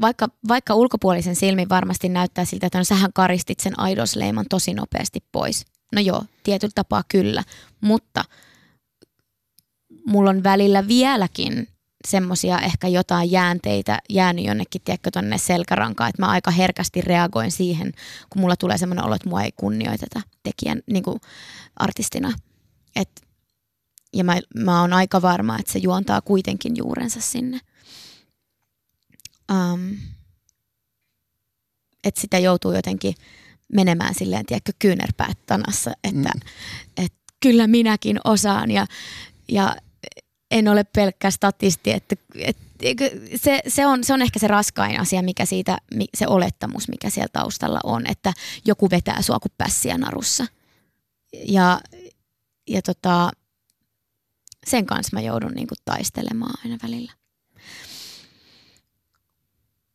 vaikka, 0.00 0.28
vaikka 0.48 0.74
ulkopuolisen 0.74 1.36
silmin 1.36 1.68
varmasti 1.68 2.08
näyttää 2.08 2.44
siltä, 2.44 2.66
että 2.66 2.78
no 2.78 2.84
sähän 2.84 3.12
karistit 3.12 3.60
sen 3.60 3.72
Idols-leiman 3.90 4.46
tosi 4.50 4.74
nopeasti 4.74 5.20
pois. 5.32 5.64
No 5.92 6.00
joo, 6.00 6.24
tietyllä 6.42 6.72
tapaa 6.74 7.02
kyllä, 7.08 7.44
mutta 7.80 8.24
mulla 10.06 10.30
on 10.30 10.42
välillä 10.42 10.88
vieläkin 10.88 11.68
semmoisia 12.08 12.58
ehkä 12.58 12.88
jotain 12.88 13.30
jäänteitä 13.30 13.98
jäänyt 14.10 14.44
jonnekin, 14.44 14.82
tiedätkö, 14.84 15.10
tonne 15.10 15.38
selkärankaan, 15.38 16.10
että 16.10 16.22
mä 16.22 16.28
aika 16.28 16.50
herkästi 16.50 17.00
reagoin 17.00 17.50
siihen, 17.50 17.92
kun 18.30 18.42
mulla 18.42 18.56
tulee 18.56 18.78
semmoinen 18.78 19.04
olo, 19.04 19.14
että 19.14 19.28
mua 19.28 19.42
ei 19.42 19.52
kunnioiteta 19.56 20.20
tekijän, 20.42 20.82
niin 20.86 21.02
kuin 21.02 21.20
artistina. 21.76 22.32
Et, 22.96 23.08
ja 24.12 24.24
mä, 24.24 24.40
mä 24.56 24.80
oon 24.80 24.92
aika 24.92 25.22
varma, 25.22 25.58
että 25.58 25.72
se 25.72 25.78
juontaa 25.78 26.20
kuitenkin 26.20 26.76
juurensa 26.76 27.20
sinne. 27.20 27.60
Um, 29.52 29.96
että 32.04 32.20
sitä 32.20 32.38
joutuu 32.38 32.72
jotenkin 32.72 33.14
menemään 33.72 34.14
silleen, 34.14 34.46
tiedätkö, 34.46 34.72
kyynärpäät 34.78 35.38
tanassa, 35.46 35.92
että 36.04 36.30
mm. 36.34 36.40
et, 36.96 37.12
kyllä 37.40 37.66
minäkin 37.66 38.20
osaan 38.24 38.70
ja, 38.70 38.86
ja 39.48 39.76
en 40.50 40.68
ole 40.68 40.84
pelkkä 40.84 41.30
statisti, 41.30 41.90
että, 41.90 42.16
että 42.34 42.62
se, 43.36 43.60
se, 43.68 43.86
on, 43.86 44.04
se 44.04 44.12
on 44.12 44.22
ehkä 44.22 44.38
se 44.38 44.48
raskain 44.48 45.00
asia, 45.00 45.22
mikä 45.22 45.44
siitä, 45.44 45.78
se 46.14 46.26
olettamus, 46.26 46.88
mikä 46.88 47.10
siellä 47.10 47.28
taustalla 47.32 47.80
on, 47.84 48.06
että 48.06 48.32
joku 48.64 48.90
vetää 48.90 49.22
sua 49.22 49.38
kuin 49.40 49.52
pässiä 49.58 49.98
narussa. 49.98 50.46
Ja, 51.32 51.80
ja 52.68 52.82
tota, 52.82 53.30
sen 54.66 54.86
kanssa 54.86 55.16
mä 55.16 55.20
joudun 55.20 55.52
niin 55.52 55.66
kuin 55.66 55.78
taistelemaan 55.84 56.54
aina 56.64 56.78
välillä. 56.82 57.12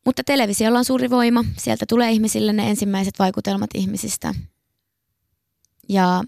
Mutta 0.05 0.24
televisiolla 0.24 0.80
on 0.80 0.86
suuri 0.86 1.09
voima. 1.09 1.45
Sieltä 1.57 1.86
tulee 1.89 2.11
ihmisille 2.11 2.53
ne 2.53 2.70
ensimmäiset 2.70 3.20
vaikutelmat 3.20 3.70
ihmisistä. 3.74 4.34
Ja 5.89 6.24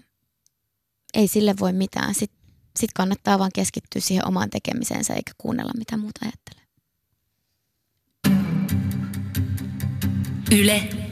ei 1.14 1.28
sille 1.28 1.54
voi 1.60 1.72
mitään. 1.72 2.14
Sitten 2.14 2.40
sit 2.78 2.90
kannattaa 2.94 3.38
vaan 3.38 3.50
keskittyä 3.54 4.00
siihen 4.00 4.28
omaan 4.28 4.50
tekemiseensä 4.50 5.14
eikä 5.14 5.32
kuunnella 5.38 5.72
mitä 5.78 5.96
muuta 5.96 6.20
ajattelee. 6.22 6.60
Yle. 10.52 11.09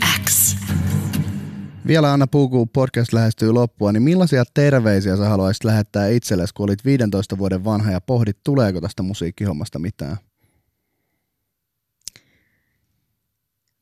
Vielä 1.89 2.12
Anna 2.12 2.26
Puukuu 2.26 2.66
podcast 2.66 3.12
lähestyy 3.12 3.53
loppua, 3.53 3.93
niin 3.93 4.03
millaisia 4.03 4.45
terveisiä 4.55 5.16
sä 5.16 5.28
haluaisit 5.28 5.64
lähettää 5.64 6.09
itsellesi, 6.09 6.55
kun 6.55 6.64
olit 6.64 6.84
15 6.84 7.39
vuoden 7.39 7.64
vanha 7.64 7.91
ja 7.91 8.01
pohdit, 8.01 8.39
tuleeko 8.45 8.80
tästä 8.80 9.03
musiikkihommasta 9.03 9.78
mitään? 9.78 10.16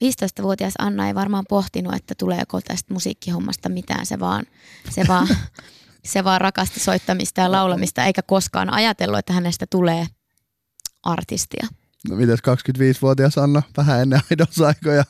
15-vuotias 0.04 0.74
Anna 0.78 1.06
ei 1.06 1.14
varmaan 1.14 1.44
pohtinut, 1.48 1.94
että 1.94 2.14
tuleeko 2.18 2.60
tästä 2.60 2.94
musiikkihommasta 2.94 3.68
mitään. 3.68 4.06
Se 4.06 4.20
vaan, 4.20 4.44
se 4.90 5.04
vaan, 5.08 5.28
se 6.12 6.24
vaan 6.24 6.40
rakasti 6.40 6.80
soittamista 6.80 7.40
ja 7.40 7.52
laulamista, 7.52 8.04
eikä 8.04 8.22
koskaan 8.22 8.72
ajatellut, 8.72 9.18
että 9.18 9.32
hänestä 9.32 9.66
tulee 9.70 10.06
artistia. 11.02 11.66
No 12.08 12.16
mites 12.16 12.40
25-vuotias 12.40 13.38
Anna, 13.38 13.62
vähän 13.76 14.02
ennen 14.02 14.20
aidosaikoja? 14.30 15.04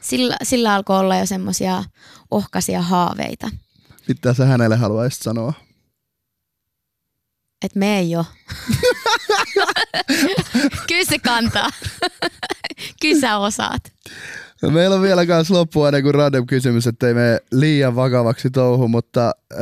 Sillä, 0.00 0.36
sillä 0.42 0.74
alkoi 0.74 0.98
olla 0.98 1.16
jo 1.16 1.26
semmoisia 1.26 1.84
ohkaisia 2.30 2.82
haaveita. 2.82 3.50
Mitä 4.08 4.34
sä 4.34 4.46
hänelle 4.46 4.76
haluaisit 4.76 5.22
sanoa? 5.22 5.52
Et 7.64 7.74
me 7.74 7.98
ei 7.98 8.16
ole. 8.16 8.26
Kyllä 10.88 11.04
se 11.08 11.18
kantaa. 11.18 11.70
Kyllä 13.00 13.20
sä 13.20 13.38
osaat. 13.38 13.92
No 14.62 14.70
meillä 14.70 14.96
on 14.96 15.02
vielä 15.02 15.26
kans 15.26 15.50
loppu 15.50 15.84
ennen 15.84 16.02
kuin 16.02 16.14
random 16.14 16.46
kysymys, 16.46 16.86
ettei 16.86 17.14
me 17.14 17.40
liian 17.52 17.96
vakavaksi 17.96 18.50
touhu, 18.50 18.88
mutta 18.88 19.32
äh, 19.52 19.58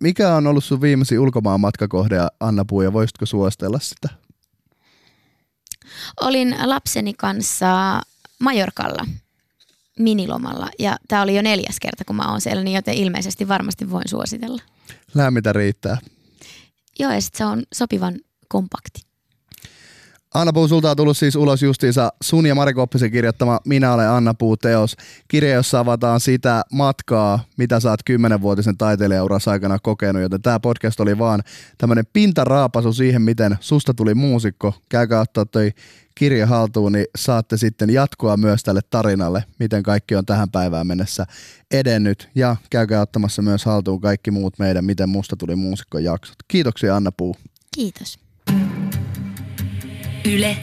mikä 0.00 0.34
on 0.34 0.46
ollut 0.46 0.64
sun 0.64 0.80
viimeisin 0.80 1.20
ulkomaan 1.20 1.60
matkakohde, 1.60 2.16
Anna 2.40 2.64
Puu, 2.64 2.82
ja 2.82 2.92
voisitko 2.92 3.26
suostella 3.26 3.78
sitä? 3.78 4.08
Olin 6.20 6.56
lapseni 6.64 7.14
kanssa 7.14 8.00
Majorkalla 8.40 9.06
minilomalla 9.98 10.68
ja 10.78 10.96
tämä 11.08 11.22
oli 11.22 11.36
jo 11.36 11.42
neljäs 11.42 11.80
kerta, 11.80 12.04
kun 12.04 12.16
mä 12.16 12.30
oon 12.30 12.40
siellä, 12.40 12.64
niin 12.64 12.74
joten 12.74 12.94
ilmeisesti 12.94 13.48
varmasti 13.48 13.90
voin 13.90 14.08
suositella. 14.08 14.62
Lämmintä 15.14 15.52
riittää. 15.52 15.98
Joo, 16.98 17.12
ja 17.12 17.20
sit 17.20 17.34
se 17.34 17.44
on 17.44 17.62
sopivan 17.74 18.14
kompakti. 18.48 19.08
Anna 20.34 20.52
Puu, 20.52 20.68
sulta 20.68 20.90
on 20.90 20.96
tullut 20.96 21.16
siis 21.16 21.36
ulos 21.36 21.62
justiinsa 21.62 22.12
sun 22.22 22.46
ja 22.46 22.54
Mari 22.54 22.74
Koppisen 22.74 23.10
kirjoittama 23.10 23.60
Minä 23.64 23.92
olen 23.92 24.10
Anna 24.10 24.34
Puu 24.34 24.56
teos. 24.56 24.96
Kirja, 25.28 25.54
jossa 25.54 25.80
avataan 25.80 26.20
sitä 26.20 26.62
matkaa, 26.72 27.44
mitä 27.56 27.80
sä 27.80 27.90
oot 27.90 28.02
kymmenenvuotisen 28.04 28.76
taiteilijaurassa 28.78 29.50
aikana 29.50 29.78
kokenut, 29.78 30.22
joten 30.22 30.42
tämä 30.42 30.60
podcast 30.60 31.00
oli 31.00 31.18
vaan 31.18 31.42
tämmöinen 31.78 32.04
pintaraapasu 32.12 32.92
siihen, 32.92 33.22
miten 33.22 33.56
susta 33.60 33.94
tuli 33.94 34.14
muusikko. 34.14 34.74
Käykää 34.88 35.20
ottaa 35.20 35.46
toi 35.46 35.72
kirja 36.18 36.46
haltuun, 36.46 36.92
niin 36.92 37.06
saatte 37.16 37.56
sitten 37.56 37.90
jatkoa 37.90 38.36
myös 38.36 38.62
tälle 38.62 38.80
tarinalle, 38.90 39.44
miten 39.58 39.82
kaikki 39.82 40.14
on 40.14 40.26
tähän 40.26 40.50
päivään 40.50 40.86
mennessä 40.86 41.26
edennyt. 41.70 42.28
Ja 42.34 42.56
käykää 42.70 43.00
ottamassa 43.00 43.42
myös 43.42 43.64
haltuun 43.64 44.00
kaikki 44.00 44.30
muut 44.30 44.58
meidän 44.58 44.84
Miten 44.84 45.08
musta 45.08 45.36
tuli 45.36 45.56
muusikko 45.56 45.98
jaksot. 45.98 46.36
Kiitoksia 46.48 46.96
Anna 46.96 47.12
Puu. 47.12 47.36
Kiitos. 47.74 48.18
Yle 50.24 50.56